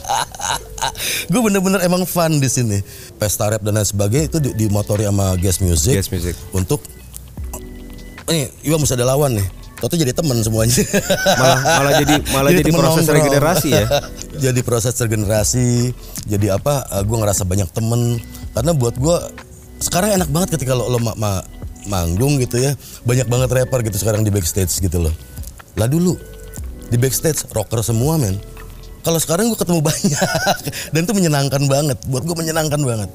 gue 1.32 1.42
bener-bener 1.42 1.86
emang 1.86 2.04
fun 2.10 2.42
di 2.42 2.50
sini. 2.50 2.82
Pesta 3.22 3.50
rap 3.54 3.62
dan 3.62 3.78
lain 3.78 3.86
sebagainya 3.86 4.26
itu 4.30 4.38
di- 4.42 4.56
dimotori 4.58 5.06
sama 5.06 5.38
guest 5.38 5.62
music. 5.62 6.02
Guest 6.02 6.12
music. 6.14 6.34
untuk 6.52 6.82
nih 8.28 8.50
Iwa 8.64 8.78
mesti 8.78 8.94
ada 8.94 9.06
lawan 9.06 9.38
nih 9.38 9.48
Toto 9.76 9.94
jadi 9.94 10.12
temen 10.12 10.40
semuanya 10.40 10.72
Malah 11.36 11.60
malah 11.62 11.94
jadi 12.00 12.16
malah 12.34 12.50
jadi, 12.50 12.64
temen 12.64 12.80
proses 12.80 13.04
nongkrong. 13.04 13.18
regenerasi 13.20 13.70
ya. 13.70 13.86
jadi 14.46 14.60
proses 14.62 14.94
regenerasi 14.96 15.68
jadi 16.26 16.48
apa 16.56 16.74
eh, 16.90 17.04
gue 17.04 17.18
ngerasa 17.18 17.44
banyak 17.44 17.70
temen 17.70 18.18
karena 18.52 18.72
buat 18.72 18.96
gue 18.96 19.18
sekarang 19.78 20.16
enak 20.16 20.32
banget 20.32 20.56
ketika 20.56 20.74
lo, 20.74 20.88
lo 20.88 20.98
ma- 20.98 21.16
ma- 21.16 21.46
manggung 21.86 22.40
gitu 22.40 22.58
ya 22.58 22.74
banyak 23.04 23.28
banget 23.28 23.50
rapper 23.52 23.84
gitu 23.84 24.00
sekarang 24.00 24.24
di 24.24 24.32
backstage 24.32 24.74
gitu 24.76 24.98
loh 25.02 25.14
lah 25.76 25.86
dulu 25.86 26.16
di 26.88 26.98
backstage 26.98 27.46
rocker 27.52 27.84
semua 27.84 28.16
men 28.16 28.40
kalau 29.02 29.20
sekarang 29.20 29.52
gue 29.52 29.60
ketemu 29.60 29.84
banyak 29.92 30.58
dan 30.90 31.00
itu 31.04 31.14
menyenangkan 31.14 31.62
banget 31.68 31.98
buat 32.06 32.24
gue 32.24 32.34
menyenangkan 32.34 32.82
banget 32.82 33.12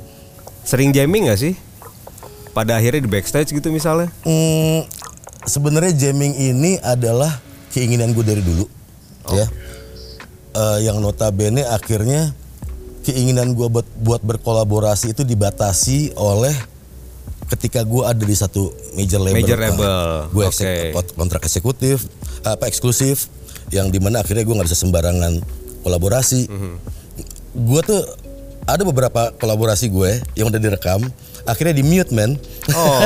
Sering 0.60 0.92
jamming 0.92 1.24
gak 1.26 1.40
sih? 1.40 1.56
Pada 2.52 2.76
akhirnya 2.76 3.00
di 3.00 3.08
backstage 3.08 3.48
gitu 3.48 3.72
misalnya. 3.72 4.12
Hmm, 4.22 4.84
sebenarnya 5.46 5.92
jamming 5.96 6.34
ini 6.36 6.76
adalah 6.80 7.40
keinginan 7.70 8.12
gue 8.12 8.24
dari 8.24 8.42
dulu, 8.42 8.66
ya. 9.30 9.46
Eh, 10.50 10.78
yang 10.82 10.98
notabene 10.98 11.62
akhirnya 11.62 12.34
keinginan 13.06 13.54
gue 13.54 13.70
buat, 13.70 13.86
buat 14.02 14.20
berkolaborasi 14.20 15.14
itu 15.14 15.22
dibatasi 15.22 16.18
oleh 16.18 16.52
ketika 17.50 17.82
gue 17.82 18.02
ada 18.06 18.22
di 18.22 18.34
satu 18.34 18.70
major 18.94 19.22
label. 19.22 19.42
Major 19.42 19.58
label, 19.58 19.90
Gue 20.30 20.44
oke. 20.46 20.74
kontrak 21.18 21.42
eksekutif, 21.46 22.06
apa 22.46 22.66
eksklusif, 22.66 23.30
yang 23.74 23.90
di 23.90 23.98
mana 23.98 24.22
akhirnya 24.22 24.46
gue 24.46 24.54
nggak 24.54 24.68
bisa 24.70 24.78
sembarangan 24.78 25.38
kolaborasi. 25.82 26.46
Mhm. 26.46 26.74
Gue 27.66 27.80
tuh 27.82 28.02
ada 28.66 28.82
beberapa 28.86 29.34
kolaborasi 29.34 29.90
gue 29.90 30.22
yang 30.38 30.50
udah 30.50 30.60
direkam, 30.62 31.02
akhirnya 31.50 31.74
di 31.76 31.84
mute 31.84 32.14
man. 32.14 32.38
Oh. 32.72 33.00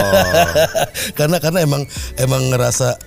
karena 1.19 1.41
karena 1.41 1.65
emang 1.65 1.83
emang 2.21 2.53
ngerasa 2.53 3.01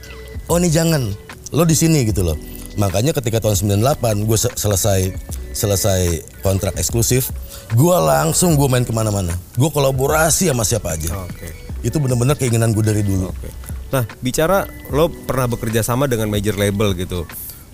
oh 0.49 0.57
ini 0.57 0.73
jangan 0.73 1.13
lo 1.53 1.63
di 1.63 1.75
sini 1.77 2.03
gitu 2.07 2.25
loh 2.25 2.37
makanya 2.77 3.09
ketika 3.15 3.41
tahun 3.41 3.77
98 3.79 4.27
gue 4.29 4.37
se- 4.37 4.53
selesai 4.53 5.09
selesai 5.55 6.01
kontrak 6.45 6.77
eksklusif 6.77 7.33
gue 7.73 7.95
langsung 7.97 8.53
gue 8.53 8.67
main 8.69 8.85
ke 8.85 8.93
mana-mana 8.93 9.33
gue 9.57 9.69
kolaborasi 9.71 10.53
sama 10.53 10.61
siapa 10.61 10.93
aja 10.93 11.09
Oke. 11.25 11.49
itu 11.81 11.97
bener-bener 11.97 12.37
keinginan 12.37 12.75
gue 12.77 12.85
dari 12.85 13.01
dulu 13.01 13.33
Oke. 13.33 13.49
Nah, 13.87 14.03
bicara 14.19 14.67
lo 14.91 15.07
pernah 15.07 15.47
bekerja 15.47 15.79
sama 15.79 16.11
dengan 16.11 16.27
major 16.27 16.59
label 16.59 16.91
gitu 16.99 17.23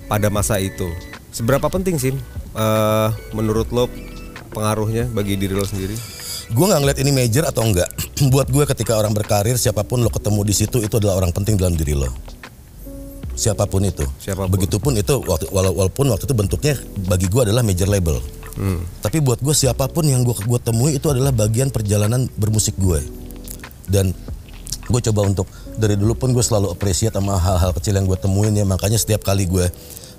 pada 0.06 0.30
masa 0.30 0.62
itu. 0.62 0.86
Seberapa 1.34 1.66
penting 1.74 1.98
sih 1.98 2.14
eh, 2.54 3.10
menurut 3.34 3.74
lo 3.74 3.90
pengaruhnya 4.54 5.10
bagi 5.10 5.34
diri 5.42 5.58
lo 5.58 5.66
sendiri? 5.66 5.98
Gue 6.54 6.66
nggak 6.70 6.82
ngeliat 6.86 7.00
ini 7.02 7.12
major 7.12 7.44
atau 7.50 7.66
enggak 7.66 7.90
buat 8.34 8.48
gue 8.48 8.64
ketika 8.70 8.94
orang 8.96 9.12
berkarir 9.12 9.58
siapa 9.58 9.82
pun 9.82 10.00
lo 10.00 10.10
ketemu 10.10 10.42
di 10.46 10.54
situ 10.54 10.78
itu 10.80 10.96
adalah 11.02 11.18
orang 11.18 11.34
penting 11.34 11.58
dalam 11.58 11.74
diri 11.74 11.98
lo. 11.98 12.10
Siapa 13.34 13.66
pun 13.66 13.82
itu. 13.82 14.06
Siapa 14.22 14.46
pun. 14.46 14.54
begitupun 14.54 14.94
itu 14.94 15.18
waktu 15.26 15.50
wala- 15.50 15.74
walaupun 15.74 16.06
waktu 16.14 16.30
itu 16.30 16.36
bentuknya 16.38 16.78
bagi 17.10 17.26
gue 17.26 17.42
adalah 17.42 17.66
major 17.66 17.90
label. 17.90 18.22
Tapi 19.02 19.18
buat 19.18 19.42
gue 19.42 19.50
siapa 19.50 19.90
pun 19.90 20.06
yang 20.06 20.22
gue 20.22 20.38
gue 20.38 20.60
temui 20.62 20.94
itu 20.94 21.10
adalah 21.10 21.34
bagian 21.34 21.74
perjalanan 21.74 22.30
bermusik 22.38 22.78
gue 22.78 23.02
dan 23.90 24.14
gue 24.86 25.02
coba 25.10 25.26
untuk 25.26 25.50
dari 25.74 25.98
dulu 25.98 26.14
pun 26.14 26.30
gue 26.30 26.46
selalu 26.46 26.70
appreciate 26.70 27.18
sama 27.18 27.34
hal-hal 27.42 27.74
kecil 27.74 27.98
yang 27.98 28.06
gue 28.06 28.14
temuin 28.14 28.54
ya. 28.54 28.62
Makanya 28.62 29.02
setiap 29.02 29.26
kali 29.26 29.50
gue 29.50 29.66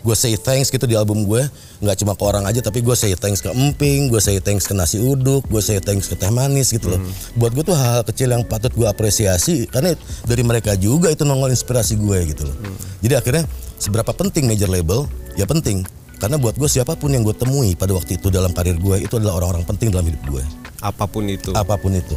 gue 0.04 0.12
say 0.12 0.36
thanks 0.36 0.68
gitu 0.68 0.84
di 0.84 0.92
album 0.92 1.24
gue 1.24 1.40
nggak 1.80 1.96
cuma 1.96 2.12
ke 2.12 2.22
orang 2.22 2.44
aja 2.44 2.60
tapi 2.60 2.78
gue 2.78 2.92
say 2.92 3.12
thanks 3.14 3.40
ke 3.40 3.48
emping 3.48 4.06
gue 4.06 4.20
say 4.20 4.36
thanks 4.36 4.64
ke 4.64 4.72
nasi 4.72 5.00
uduk 5.00 5.42
gue 5.44 5.58
say 5.58 5.80
thanks 5.80 6.06
ke 6.06 6.14
teh 6.14 6.28
manis 6.28 6.68
gitu 6.68 6.88
loh 6.88 7.00
buat 7.34 7.50
gue 7.50 7.64
tuh 7.64 7.72
hal-hal 7.72 8.04
kecil 8.04 8.28
yang 8.28 8.44
patut 8.44 8.68
gue 8.70 8.84
apresiasi 8.84 9.64
karena 9.66 9.96
dari 10.22 10.42
mereka 10.42 10.76
juga 10.76 11.08
itu 11.08 11.24
nongol 11.24 11.48
inspirasi 11.48 11.96
gue 11.96 12.18
gitu 12.28 12.44
loh 12.44 12.56
jadi 13.00 13.18
akhirnya 13.18 13.48
seberapa 13.76 14.12
penting 14.12 14.44
major 14.44 14.68
label 14.68 15.08
ya 15.34 15.44
penting 15.44 15.82
karena 16.14 16.36
buat 16.36 16.54
gue 16.54 16.68
siapa 16.68 16.94
pun 16.94 17.08
yang 17.08 17.20
gue 17.20 17.34
temui 17.34 17.72
pada 17.72 17.90
waktu 17.90 18.16
itu 18.16 18.28
dalam 18.28 18.52
karir 18.52 18.76
gue 18.76 19.02
itu 19.02 19.14
adalah 19.14 19.40
orang-orang 19.40 19.64
penting 19.64 19.88
dalam 19.88 20.04
hidup 20.04 20.20
gue 20.30 20.44
Apa 20.78 21.04
pun 21.04 21.24
itu. 21.24 21.48
apa 21.52 21.74
pun 21.74 21.90
itu 21.90 22.16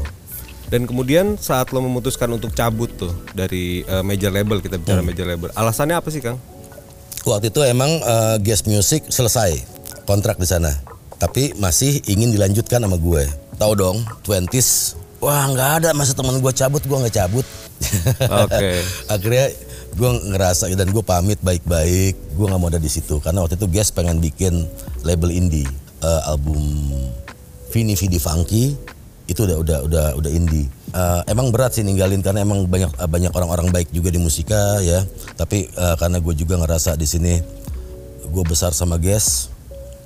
Dan 0.67 0.83
kemudian 0.83 1.39
saat 1.39 1.71
lo 1.71 1.79
memutuskan 1.79 2.27
untuk 2.29 2.51
cabut 2.51 2.91
tuh 2.91 3.15
dari 3.31 3.81
eh, 3.81 4.03
major 4.03 4.27
label 4.27 4.59
kita 4.59 4.75
bicara 4.75 4.99
Hmm. 4.99 5.07
major 5.07 5.23
label. 5.23 5.47
Alasannya 5.55 5.95
apa 5.95 6.11
sih, 6.11 6.19
Kang? 6.19 6.35
Waktu 7.27 7.51
itu 7.51 7.59
emang 7.67 7.91
eh, 7.99 8.35
guest 8.39 8.65
music 8.71 9.11
selesai 9.11 9.59
kontrak 10.07 10.39
di 10.39 10.47
sana, 10.47 10.71
tapi 11.19 11.51
masih 11.59 11.99
ingin 12.07 12.31
dilanjutkan 12.31 12.79
sama 12.79 12.95
gue. 12.95 13.27
Tahu 13.59 13.73
dong, 13.75 13.97
twenties. 14.23 14.95
Wah 15.19 15.49
nggak 15.49 15.71
ada 15.83 15.89
masa 15.97 16.13
teman 16.13 16.39
gue 16.39 16.53
cabut, 16.53 16.79
gue 16.79 16.97
nggak 17.03 17.15
cabut. 17.15 17.45
Oke. 18.47 18.69
Akhirnya 19.13 19.51
gue 19.97 20.09
ngerasa 20.29 20.69
dan 20.77 20.87
gue 20.93 21.03
pamit 21.03 21.41
baik-baik, 21.41 22.13
gue 22.37 22.45
nggak 22.47 22.59
mau 22.61 22.69
ada 22.69 22.79
di 22.79 22.87
situ 22.87 23.17
karena 23.19 23.41
waktu 23.43 23.57
itu 23.57 23.67
guest 23.67 23.97
pengen 23.97 24.21
bikin 24.21 24.69
label 25.01 25.33
indie, 25.33 25.67
Eh, 25.97 26.21
album 26.29 26.61
Vini 27.73 27.97
Vidi 27.97 28.21
Funky 28.21 28.77
itu 29.27 29.43
udah 29.43 29.57
udah 29.59 29.77
udah 29.85 30.05
udah 30.15 30.31
indie. 30.31 30.67
Eh, 30.95 31.21
emang 31.27 31.51
berat 31.51 31.75
sih 31.75 31.83
ninggalin 31.83 32.23
karena 32.23 32.47
emang 32.47 32.63
banyak 32.65 32.91
eh, 32.95 33.09
banyak 33.11 33.31
orang-orang 33.35 33.67
baik 33.75 33.91
juga 33.91 34.07
di 34.07 34.19
musika 34.19 34.79
ya. 34.79 35.03
Tapi 35.35 35.67
eh, 35.67 35.95
karena 35.99 36.17
gue 36.23 36.33
juga 36.33 36.55
ngerasa 36.57 36.95
di 36.95 37.03
sini 37.03 37.33
gue 38.27 38.43
besar 38.47 38.71
sama 38.71 38.95
Guess. 38.95 39.51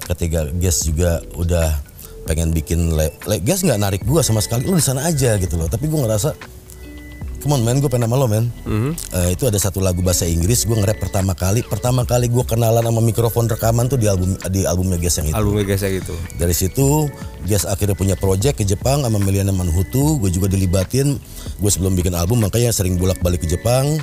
Ketika 0.10 0.50
Guess 0.58 0.90
juga 0.90 1.22
udah 1.38 1.78
pengen 2.26 2.50
bikin 2.54 2.98
le, 2.98 3.14
le- 3.30 3.42
Guess 3.42 3.62
nggak 3.62 3.80
narik 3.80 4.02
gue 4.04 4.22
sama 4.26 4.42
sekali. 4.42 4.66
Lu 4.66 4.74
di 4.74 4.84
sana 4.84 5.06
aja 5.06 5.38
gitu 5.38 5.54
loh. 5.56 5.70
Tapi 5.70 5.86
gue 5.86 6.00
ngerasa 6.02 6.34
Come 7.42 7.58
on 7.58 7.66
man, 7.66 7.82
gue 7.82 7.90
pengen 7.90 8.06
sama 8.06 8.22
lo 8.22 8.30
man. 8.30 8.54
Eh, 8.94 9.30
itu 9.34 9.50
ada 9.50 9.58
satu 9.58 9.82
lagu 9.82 10.06
bahasa 10.06 10.30
Inggris, 10.30 10.70
gue 10.70 10.78
nge-rap 10.78 11.02
pertama 11.02 11.34
kali. 11.34 11.66
Pertama 11.66 12.06
kali 12.06 12.30
gue 12.30 12.46
kenalan 12.46 12.86
sama 12.86 13.02
mikrofon 13.02 13.50
rekaman 13.50 13.90
tuh 13.90 13.98
di 13.98 14.06
album 14.06 14.38
di 14.54 14.62
albumnya 14.70 15.02
Guess 15.02 15.26
yang 15.26 15.34
itu. 15.34 15.38
Albumnya 15.42 15.66
guys 15.66 15.82
gitu. 15.82 16.14
Dari 16.38 16.54
situ, 16.54 17.10
Guess 17.50 17.66
akhirnya 17.66 17.98
punya 17.98 18.14
project 18.14 18.62
ke 18.62 18.66
Jepang 18.70 19.02
sama 19.02 19.18
Meliana 19.18 19.50
Manhutu. 19.50 20.22
Gue 20.22 20.30
juga 20.30 20.54
dilibatin. 20.54 21.18
Gue 21.58 21.72
sebelum 21.74 21.98
bikin 21.98 22.14
album 22.14 22.46
makanya 22.46 22.70
sering 22.70 23.02
bolak-balik 23.02 23.42
ke 23.42 23.50
Jepang. 23.50 23.98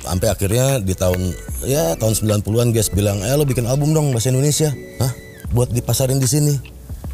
Sampai 0.00 0.32
akhirnya 0.32 0.80
di 0.80 0.96
tahun 0.96 1.36
ya 1.68 2.00
tahun 2.00 2.16
90-an 2.16 2.72
Guess 2.72 2.96
bilang, 2.96 3.20
"Eh 3.20 3.36
lo 3.36 3.44
bikin 3.44 3.68
album 3.68 3.92
dong 3.92 4.16
bahasa 4.16 4.32
Indonesia." 4.32 4.72
Hah? 5.04 5.12
Buat 5.52 5.76
dipasarin 5.76 6.16
di 6.16 6.24
sini. 6.24 6.56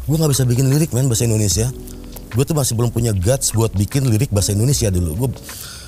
Gue 0.07 0.15
nggak 0.15 0.31
bisa 0.31 0.47
bikin 0.47 0.71
lirik 0.71 0.95
men 0.95 1.11
bahasa 1.11 1.27
Indonesia. 1.27 1.67
Gue 2.35 2.43
tuh 2.43 2.53
masih 2.53 2.75
belum 2.75 2.91
punya 2.91 3.15
guts 3.15 3.55
buat 3.55 3.71
bikin 3.71 4.11
lirik 4.11 4.27
bahasa 4.29 4.51
Indonesia 4.51 4.91
dulu. 4.91 5.25
Gue 5.25 5.29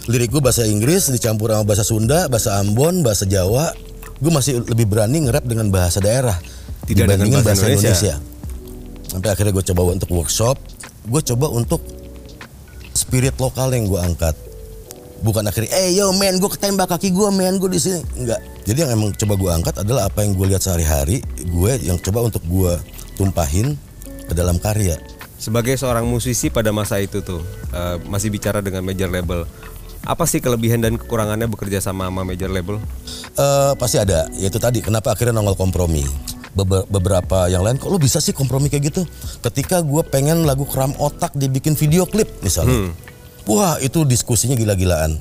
lirik 0.08 0.32
gue 0.32 0.40
bahasa 0.40 0.64
Inggris 0.64 1.12
dicampur 1.12 1.52
sama 1.52 1.68
bahasa 1.68 1.84
Sunda, 1.84 2.32
bahasa 2.32 2.56
Ambon, 2.64 3.04
bahasa 3.04 3.28
Jawa. 3.28 3.76
Gue 4.18 4.32
masih 4.32 4.64
lebih 4.64 4.88
berani 4.88 5.28
nge-rap 5.28 5.46
dengan 5.46 5.70
bahasa 5.70 6.02
daerah 6.02 6.40
Tidak 6.88 7.06
dengan 7.06 7.28
dibandingin 7.28 7.44
bahasa 7.44 7.68
Indonesia. 7.68 8.16
Sampai 9.08 9.30
akhirnya 9.36 9.54
gue 9.54 9.66
coba 9.76 9.82
untuk 9.92 10.10
workshop, 10.16 10.56
gue 11.06 11.22
coba 11.36 11.48
untuk 11.52 11.84
spirit 12.96 13.36
lokal 13.38 13.76
yang 13.76 13.86
gue 13.86 14.00
angkat. 14.00 14.36
Bukan 15.18 15.44
akhirnya, 15.50 15.74
eh 15.74 15.98
yo 15.98 16.14
man, 16.14 16.38
gue 16.38 16.50
ketembak 16.50 16.88
kaki 16.96 17.12
gue 17.12 17.30
man, 17.30 17.60
gue 17.60 17.70
di 17.72 17.82
sini. 17.82 18.00
Enggak. 18.18 18.40
Jadi 18.68 18.78
yang 18.84 18.92
emang 18.96 19.12
coba 19.16 19.34
gue 19.36 19.52
angkat 19.52 19.76
adalah 19.82 20.08
apa 20.08 20.24
yang 20.24 20.36
gue 20.36 20.46
lihat 20.54 20.62
sehari-hari, 20.62 21.24
gue 21.44 21.72
yang 21.84 21.98
coba 22.00 22.28
untuk 22.28 22.44
gue 22.46 22.74
tumpahin 23.18 23.76
ke 24.28 24.34
dalam 24.36 24.60
karya. 24.60 24.96
Sebagai 25.48 25.80
seorang 25.80 26.04
musisi 26.04 26.52
pada 26.52 26.76
masa 26.76 27.00
itu 27.00 27.24
tuh 27.24 27.40
eh, 27.72 27.96
masih 28.04 28.28
bicara 28.28 28.60
dengan 28.60 28.84
major 28.84 29.08
label. 29.08 29.48
Apa 30.04 30.28
sih 30.28 30.44
kelebihan 30.44 30.84
dan 30.84 31.00
kekurangannya 31.00 31.48
bekerja 31.48 31.80
sama 31.80 32.12
sama 32.12 32.28
major 32.28 32.52
label? 32.52 32.84
Eh 33.40 33.74
pasti 33.80 33.96
ada, 33.96 34.28
yaitu 34.36 34.60
tadi 34.60 34.84
kenapa 34.84 35.16
akhirnya 35.16 35.40
nongol 35.40 35.56
kompromi. 35.56 36.04
Beber- 36.52 36.84
beberapa 36.92 37.48
yang 37.48 37.64
lain, 37.64 37.80
kok 37.80 37.88
lu 37.88 37.96
bisa 37.96 38.20
sih 38.20 38.36
kompromi 38.36 38.68
kayak 38.68 38.92
gitu? 38.92 39.08
Ketika 39.40 39.80
gue 39.80 40.04
pengen 40.12 40.44
lagu 40.44 40.68
keram 40.68 40.92
otak 41.00 41.32
dibikin 41.38 41.80
video 41.80 42.04
klip 42.04 42.28
misalnya, 42.44 42.92
wah 43.48 43.80
itu 43.80 44.04
diskusinya 44.04 44.58
gila-gilaan. 44.58 45.16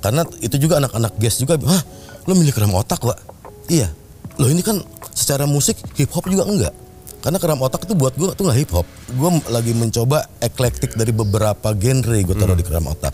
Karena 0.00 0.22
itu 0.40 0.56
juga 0.56 0.78
anak-anak 0.80 1.18
guest 1.18 1.44
juga, 1.44 1.58
hah, 1.60 1.82
lu 2.24 2.38
milih 2.38 2.54
keram 2.54 2.72
otak, 2.72 3.02
Wak? 3.04 3.18
Iya. 3.68 3.90
Loh 4.38 4.48
ini 4.48 4.62
kan 4.62 4.78
secara 5.12 5.44
musik 5.50 5.76
hip 5.98 6.14
hop 6.14 6.30
juga 6.30 6.46
enggak. 6.46 6.74
Karena 7.18 7.38
keram 7.42 7.58
otak 7.58 7.82
itu 7.82 7.98
buat 7.98 8.14
gue 8.14 8.30
tuh 8.34 8.46
nggak 8.46 8.58
hip 8.58 8.70
hop. 8.70 8.86
Gue 9.10 9.30
lagi 9.50 9.72
mencoba 9.74 10.26
eklektik 10.38 10.94
dari 10.94 11.10
beberapa 11.10 11.74
genre 11.74 12.18
gue 12.18 12.36
taruh 12.38 12.54
di 12.54 12.62
keram 12.62 12.86
otak. 12.86 13.10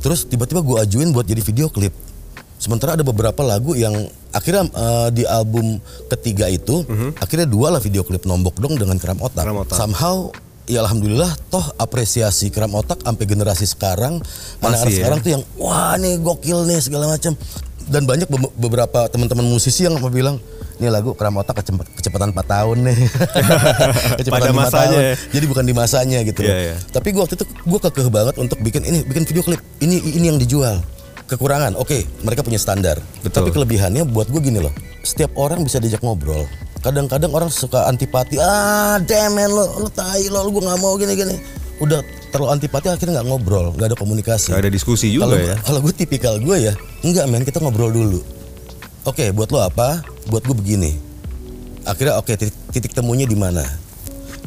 Terus 0.00 0.26
tiba-tiba 0.26 0.64
gue 0.64 0.76
ajuin 0.82 1.14
buat 1.14 1.28
jadi 1.28 1.38
video 1.44 1.70
klip. 1.70 1.94
Sementara 2.60 2.92
ada 2.92 3.04
beberapa 3.06 3.40
lagu 3.40 3.72
yang 3.72 3.94
akhirnya 4.36 4.68
eh, 4.68 5.08
di 5.16 5.24
album 5.24 5.80
ketiga 6.12 6.50
itu 6.50 6.84
akhirnya 7.16 7.48
dua 7.48 7.72
lah 7.72 7.80
video 7.80 8.04
klip 8.04 8.28
nombok 8.28 8.58
dong 8.60 8.76
dengan 8.76 8.98
keram 9.00 9.16
otak. 9.22 9.46
Keram 9.46 9.64
Otak. 9.64 9.76
Somehow 9.78 10.28
ya 10.68 10.84
alhamdulillah 10.86 11.30
toh 11.50 11.64
apresiasi 11.80 12.52
keram 12.52 12.70
otak 12.76 13.02
sampai 13.02 13.24
generasi 13.26 13.66
sekarang 13.66 14.22
anak-anak 14.62 14.92
ya. 14.92 14.98
sekarang 15.02 15.18
tuh 15.18 15.30
yang 15.34 15.42
wah 15.58 15.98
nih 15.98 16.20
gokil 16.20 16.66
nih 16.66 16.82
segala 16.82 17.08
macam. 17.08 17.32
Dan 17.90 18.06
banyak 18.06 18.28
be- 18.30 18.54
beberapa 18.54 19.08
teman-teman 19.10 19.46
musisi 19.48 19.88
yang 19.88 19.96
bilang 20.12 20.38
ini 20.80 20.88
lagu 20.88 21.12
keram 21.12 21.36
otak 21.36 21.60
kecep- 21.60 21.84
kecepatan 21.92 22.32
4 22.32 22.40
tahun 22.40 22.76
nih. 22.88 22.98
kecepatan 24.18 24.40
Pada 24.40 24.50
lima 24.50 24.64
masanya 24.64 24.98
tahun. 24.98 25.32
Jadi 25.36 25.44
bukan 25.44 25.64
di 25.68 25.74
masanya 25.76 26.18
gitu. 26.24 26.40
Iya, 26.40 26.56
iya. 26.56 26.76
Tapi 26.88 27.12
gue 27.12 27.20
waktu 27.20 27.36
itu 27.36 27.44
gue 27.44 27.78
kekeh 27.78 28.08
banget 28.08 28.34
untuk 28.40 28.56
bikin 28.58 28.82
ini, 28.82 29.04
bikin 29.04 29.28
video 29.28 29.44
klip. 29.44 29.60
Ini 29.78 30.00
ini 30.16 30.26
yang 30.32 30.40
dijual. 30.40 30.80
Kekurangan, 31.28 31.78
oke, 31.78 32.26
mereka 32.26 32.42
punya 32.42 32.58
standar. 32.58 32.98
Betul. 33.22 33.46
Tapi 33.46 33.54
kelebihannya 33.54 34.02
buat 34.02 34.26
gue 34.26 34.40
gini 34.40 34.58
loh. 34.58 34.74
Setiap 35.06 35.36
orang 35.38 35.62
bisa 35.62 35.78
diajak 35.78 36.02
ngobrol. 36.02 36.42
Kadang-kadang 36.80 37.30
orang 37.30 37.52
suka 37.52 37.86
antipati. 37.86 38.40
Ah, 38.40 38.98
damn 38.98 39.36
man 39.36 39.46
lo, 39.46 39.68
lo 39.78 39.88
tai 39.92 40.26
lo, 40.26 40.48
gue 40.48 40.58
nggak 40.58 40.80
mau 40.80 40.96
gini-gini. 40.96 41.38
Udah 41.78 42.02
terlalu 42.32 42.56
antipati 42.56 42.88
akhirnya 42.88 43.20
nggak 43.20 43.28
ngobrol, 43.28 43.70
nggak 43.76 43.92
ada 43.92 43.96
komunikasi. 43.96 44.50
Gak 44.50 44.64
ada 44.64 44.72
diskusi 44.72 45.12
juga 45.12 45.28
Kalau 45.28 45.38
ya. 45.38 45.56
kalau 45.60 45.78
gue 45.84 45.94
tipikal 45.94 46.34
gue 46.40 46.56
ya, 46.56 46.74
enggak 47.00 47.24
men 47.28 47.44
kita 47.44 47.62
ngobrol 47.62 47.92
dulu. 47.92 48.39
Oke, 49.08 49.32
buat 49.32 49.48
lo 49.52 49.64
apa? 49.64 50.04
Buat 50.28 50.44
gue 50.44 50.56
begini. 50.56 50.92
Akhirnya 51.88 52.20
oke 52.20 52.36
titik, 52.36 52.56
titik 52.72 52.92
temunya 52.92 53.24
di 53.24 53.36
mana? 53.38 53.64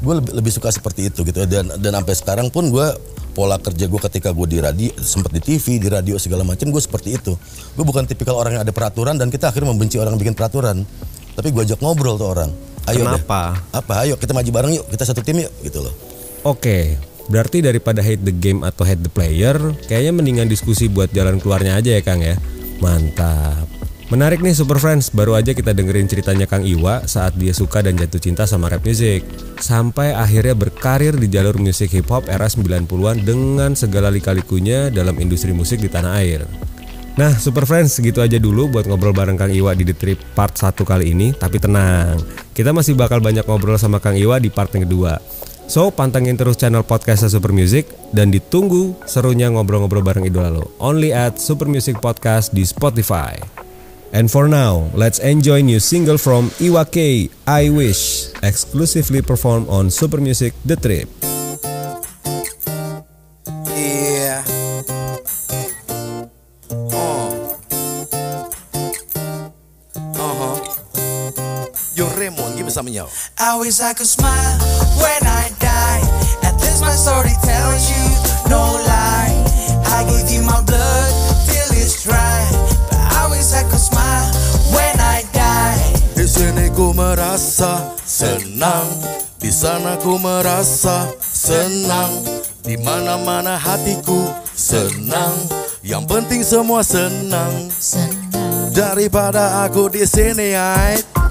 Gue 0.03 0.19
lebih, 0.21 0.31
lebih 0.37 0.51
suka 0.53 0.69
seperti 0.69 1.09
itu 1.09 1.25
gitu 1.25 1.47
dan 1.49 1.73
dan 1.79 1.91
sampai 1.95 2.13
sekarang 2.13 2.47
pun 2.53 2.69
gue 2.69 2.87
pola 3.33 3.57
kerja 3.57 3.89
gue 3.89 4.01
ketika 4.11 4.29
gue 4.29 4.45
di 4.45 4.59
radio 4.61 4.93
sempat 5.01 5.33
di 5.33 5.41
TV 5.41 5.81
di 5.81 5.89
radio 5.89 6.21
segala 6.21 6.45
macam 6.45 6.69
gue 6.69 6.77
seperti 6.77 7.17
itu 7.17 7.33
gue 7.73 7.81
bukan 7.81 8.05
tipikal 8.05 8.37
orang 8.37 8.61
yang 8.61 8.63
ada 8.67 8.69
peraturan 8.69 9.17
dan 9.17 9.33
kita 9.33 9.49
akhirnya 9.49 9.73
membenci 9.73 9.97
orang 9.97 10.13
yang 10.13 10.21
bikin 10.21 10.37
peraturan 10.37 10.85
tapi 11.33 11.49
gue 11.49 11.65
ajak 11.65 11.81
ngobrol 11.81 12.13
tuh 12.21 12.29
orang 12.29 12.53
ayo 12.93 13.01
deh. 13.01 13.09
Kenapa? 13.09 13.57
apa 13.73 14.05
ayo 14.05 14.21
kita 14.21 14.37
maju 14.37 14.49
bareng 14.53 14.73
yuk 14.77 14.85
kita 14.85 15.01
satu 15.09 15.25
tim 15.25 15.41
yuk 15.41 15.49
gitu 15.65 15.81
loh 15.81 15.95
Oke, 16.43 16.99
berarti 17.31 17.63
daripada 17.63 18.03
hate 18.03 18.19
the 18.19 18.35
game 18.35 18.67
atau 18.67 18.83
hate 18.83 18.99
the 18.99 19.07
player, 19.07 19.55
kayaknya 19.87 20.11
mendingan 20.11 20.51
diskusi 20.51 20.91
buat 20.91 21.07
jalan 21.15 21.39
keluarnya 21.39 21.79
aja 21.79 21.95
ya 21.95 22.03
Kang 22.03 22.19
ya. 22.19 22.35
Mantap. 22.83 23.72
Menarik 24.13 24.45
nih 24.45 24.53
Super 24.53 24.77
Friends, 24.77 25.09
baru 25.09 25.33
aja 25.33 25.57
kita 25.57 25.73
dengerin 25.73 26.05
ceritanya 26.05 26.45
Kang 26.45 26.61
Iwa 26.61 27.01
saat 27.09 27.33
dia 27.33 27.49
suka 27.49 27.81
dan 27.81 27.97
jatuh 27.97 28.21
cinta 28.21 28.45
sama 28.45 28.69
rap 28.69 28.85
music. 28.85 29.25
Sampai 29.57 30.13
akhirnya 30.13 30.53
berkarir 30.53 31.17
di 31.17 31.25
jalur 31.25 31.57
musik 31.57 31.89
hip 31.89 32.13
hop 32.13 32.29
era 32.29 32.45
90-an 32.45 33.25
dengan 33.25 33.73
segala 33.73 34.13
lika-likunya 34.13 34.93
dalam 34.93 35.17
industri 35.17 35.49
musik 35.49 35.81
di 35.81 35.89
tanah 35.89 36.21
air. 36.21 36.45
Nah, 37.17 37.33
Super 37.41 37.65
Friends, 37.65 37.97
segitu 37.97 38.21
aja 38.21 38.37
dulu 38.37 38.69
buat 38.77 38.85
ngobrol 38.85 39.17
bareng 39.17 39.33
Kang 39.33 39.49
Iwa 39.49 39.73
di 39.73 39.81
The 39.81 39.97
Trip 39.97 40.21
part 40.37 40.61
1 40.61 40.77
kali 40.85 41.09
ini. 41.09 41.33
Tapi 41.33 41.57
tenang, 41.57 42.21
kita 42.53 42.69
masih 42.69 42.93
bakal 42.93 43.17
banyak 43.17 43.49
ngobrol 43.49 43.81
sama 43.81 43.97
Kang 43.97 44.13
Iwa 44.13 44.37
di 44.37 44.53
part 44.53 44.69
yang 44.77 44.85
kedua. 44.85 45.17
So, 45.65 45.89
pantengin 45.89 46.37
terus 46.37 46.61
channel 46.61 46.85
podcastnya 46.85 47.33
Super 47.33 47.49
Music 47.49 47.89
dan 48.13 48.29
ditunggu 48.29 48.93
serunya 49.09 49.49
ngobrol-ngobrol 49.49 50.05
bareng 50.05 50.29
idola 50.29 50.53
lo. 50.53 50.69
Only 50.77 51.09
at 51.09 51.41
Super 51.41 51.65
Music 51.65 51.97
Podcast 51.97 52.53
di 52.53 52.61
Spotify. 52.61 53.62
And 54.13 54.29
for 54.29 54.47
now, 54.47 54.93
let's 54.93 55.17
enjoy 55.17 55.65
new 55.65 55.81
single 55.81 56.21
from 56.21 56.53
Iwa 56.61 56.85
I 57.49 57.73
Wish, 57.73 58.29
exclusively 58.45 59.23
performed 59.25 59.67
on 59.69 59.89
Super 59.89 60.21
Music 60.21 60.53
The 60.65 60.77
Trip. 60.77 61.09
Yeah. 63.73 64.45
Uh. 66.69 67.57
Uh-huh. 70.13 70.55
Yo 71.97 72.05
Raymond, 72.13 72.53
give 72.53 72.65
me 72.65 72.71
some 72.71 72.87
yo. 72.89 73.09
I 73.41 73.57
wish 73.57 73.81
I 73.81 73.97
could 73.97 74.05
smile 74.05 74.61
when 75.01 75.25
I 75.25 75.49
die. 75.57 76.05
At 76.45 76.53
least 76.61 76.85
my 76.85 76.93
story 76.93 77.33
tells 77.41 77.89
you 77.89 78.05
no 78.45 78.61
lie. 78.85 79.33
I 79.89 80.05
gave 80.05 80.29
you 80.29 80.45
my 80.45 80.61
blood 80.61 81.02
merasa 87.03 87.91
senang. 88.07 88.87
Di 89.35 89.51
sana 89.51 89.99
ku 89.99 90.15
merasa 90.15 91.11
senang. 91.19 92.23
Di 92.63 92.79
mana-mana 92.79 93.59
hatiku 93.59 94.31
senang. 94.55 95.35
Yang 95.83 96.03
penting 96.07 96.41
semua 96.47 96.79
senang. 96.79 97.67
Daripada 98.71 99.67
aku 99.67 99.91
di 99.91 100.07
sini 100.07 100.55
ait 100.55 101.22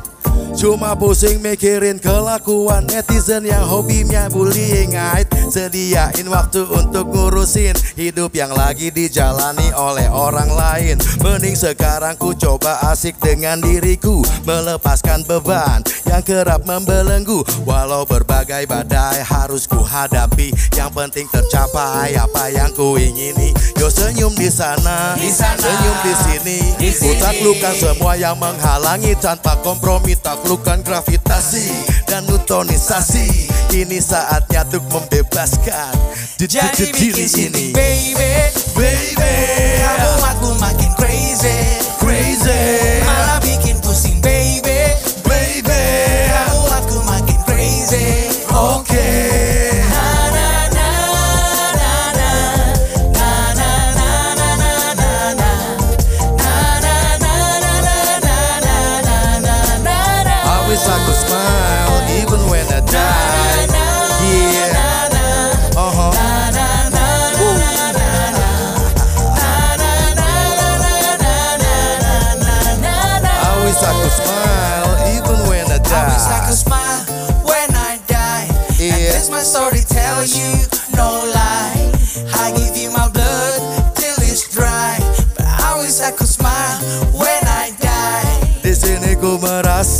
Cuma 0.62 0.94
pusing 0.94 1.42
mikirin 1.42 1.98
kelakuan 1.98 2.86
netizen 2.86 3.42
yang 3.42 3.66
hobinya 3.66 4.30
bullying 4.30 4.94
ait. 4.94 5.26
Sediain 5.50 6.22
waktu 6.30 6.62
untuk 6.70 7.10
ngurusin 7.10 7.74
hidup 7.98 8.30
yang 8.30 8.54
lagi 8.54 8.94
dijalani 8.94 9.74
oleh 9.74 10.06
orang 10.06 10.46
lain. 10.54 11.02
Mending 11.18 11.58
sekarang 11.58 12.14
ku 12.14 12.30
coba 12.38 12.78
asik 12.94 13.18
dengan 13.18 13.58
diriku 13.58 14.22
Melepaskan 14.46 15.26
beban 15.26 15.82
yang 16.06 16.22
kerap 16.22 16.62
membelenggu. 16.62 17.42
Walau 17.66 18.06
berbagai 18.06 18.62
badai 18.70 19.18
harus 19.18 19.66
ku 19.66 19.82
hadapi 19.82 20.54
Yang 20.78 20.90
penting 20.94 21.26
tercapai 21.26 22.14
apa 22.14 22.54
yang 22.54 22.70
ku 22.70 22.94
ingini. 22.94 23.50
Yo 23.82 23.90
senyum 23.90 24.30
di 24.38 24.46
sana, 24.46 25.18
Di 25.18 25.26
sana. 25.26 25.58
senyum 25.58 25.96
di 26.06 26.14
sini. 26.14 26.58
Di 26.78 26.90
Ku 26.94 27.10
sini. 27.10 27.18
taklukkan 27.18 27.74
semua 27.74 28.14
yang 28.14 28.38
menghalangi 28.38 29.18
tanpa 29.18 29.58
kompromi 29.58 30.14
taklukkan 30.52 30.84
gravitasi 30.84 31.72
dan 32.04 32.28
nutonisasi. 32.28 33.48
Kini 33.72 34.04
saatnya 34.04 34.68
untuk 34.68 34.84
membebaskan 34.92 35.96
di- 36.36 36.44
di- 36.44 36.60
Jadi 36.60 36.92
di- 36.92 36.92
diri 36.92 37.24
ini. 37.40 37.64
baby 37.72 38.52
Baby. 38.76 39.32
Kamu 39.80 40.12
aku 40.20 40.48
makin 40.60 40.92
crazy 40.92 41.56
Crazy 41.96 43.00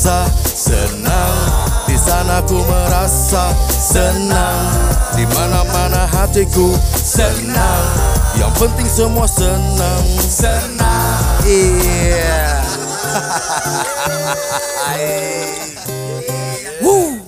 merasa 0.03 0.27
senang, 0.43 1.39
di 1.87 1.95
sana 1.95 2.43
ku 2.43 2.59
merasa 2.67 3.55
senang, 3.71 4.67
di 5.15 5.23
mana-mana 5.31 6.11
hatiku 6.11 6.75
senang. 6.99 7.87
Yang 8.35 8.51
penting 8.59 8.91
semua 8.91 9.31
senang, 9.31 10.03
Senang. 10.19 11.23
iya. 11.47 12.67
Woo, 16.83 17.23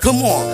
come 0.00 0.24
on, 0.24 0.48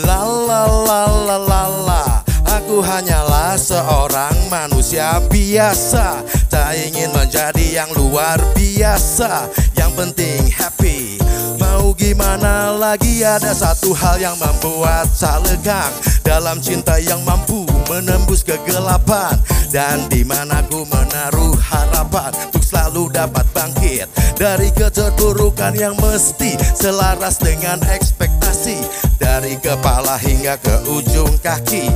la 0.00 0.24
la 0.24 0.64
la 0.64 1.00
la 1.12 1.36
la 1.36 1.62
la. 1.84 2.24
Aku 2.56 2.80
hanyalah 2.80 3.60
seorang 3.60 4.48
manusia 4.48 5.20
biasa 5.28 6.24
Tak 6.56 6.72
ingin 6.72 7.12
menjadi 7.12 7.84
yang 7.84 7.92
luar 7.92 8.40
biasa. 8.56 9.52
Yang 9.76 9.92
penting 9.92 10.48
happy. 10.48 11.20
Mau 11.60 11.92
gimana 11.92 12.72
lagi? 12.72 13.20
Ada 13.20 13.52
satu 13.52 13.92
hal 13.92 14.16
yang 14.16 14.40
membuat 14.40 15.04
tak 15.12 15.44
legang. 15.44 15.92
Dalam 16.24 16.56
cinta 16.64 16.96
yang 16.96 17.20
mampu 17.28 17.68
menembus 17.92 18.40
kegelapan. 18.40 19.36
Dan 19.68 20.08
di 20.08 20.24
mana 20.24 20.64
ku 20.72 20.88
menaruh 20.88 21.58
harapan 21.58 22.30
Untuk 22.48 22.62
selalu 22.62 23.10
dapat 23.10 23.42
bangkit 23.50 24.06
Dari 24.38 24.70
keterpurukan 24.70 25.74
yang 25.74 25.98
mesti 25.98 26.54
Selaras 26.72 27.36
dengan 27.36 27.82
ekspektasi. 27.84 28.80
Dari 29.20 29.60
kepala 29.60 30.16
hingga 30.16 30.56
ke 30.56 30.88
ujung 30.88 31.36
kaki 31.42 31.92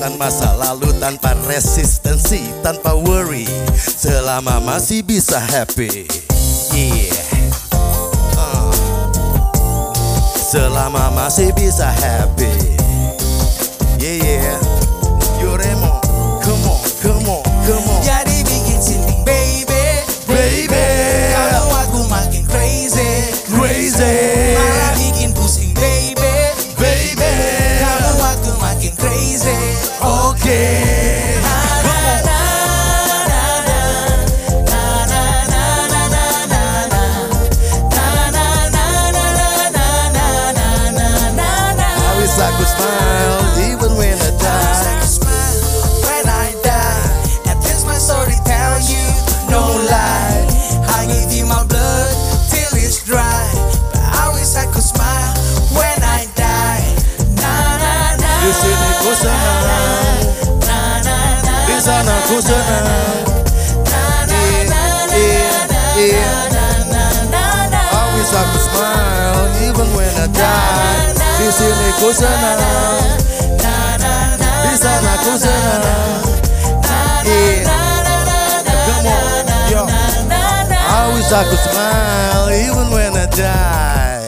Taklukkan 0.00 0.16
masa 0.16 0.56
lalu 0.56 0.96
tanpa 0.96 1.36
resistensi 1.44 2.40
Tanpa 2.64 2.96
worry. 2.96 3.44
Selama 3.76 4.56
masih 4.56 5.04
bisa 5.04 5.36
happy. 5.36 6.08
Yeah. 6.72 7.12
Uh. 8.32 8.72
Selama 10.40 11.12
masih 11.12 11.52
bisa 11.52 11.92
happy. 11.92 12.80
Yeah 14.00 14.16
yeah 14.24 14.79
senang 72.08 73.20
Di 74.64 74.74
sana 74.80 75.12
Yeah. 77.20 77.68
Come 78.88 79.06
on, 79.06 79.44
yo. 79.68 79.82
I 79.84 81.12
wish 81.12 81.30
I 81.30 81.44
could 81.44 81.60
smile? 81.60 82.48
Even 82.48 82.90
when 82.90 83.12
I 83.14 83.26
die 83.28 84.19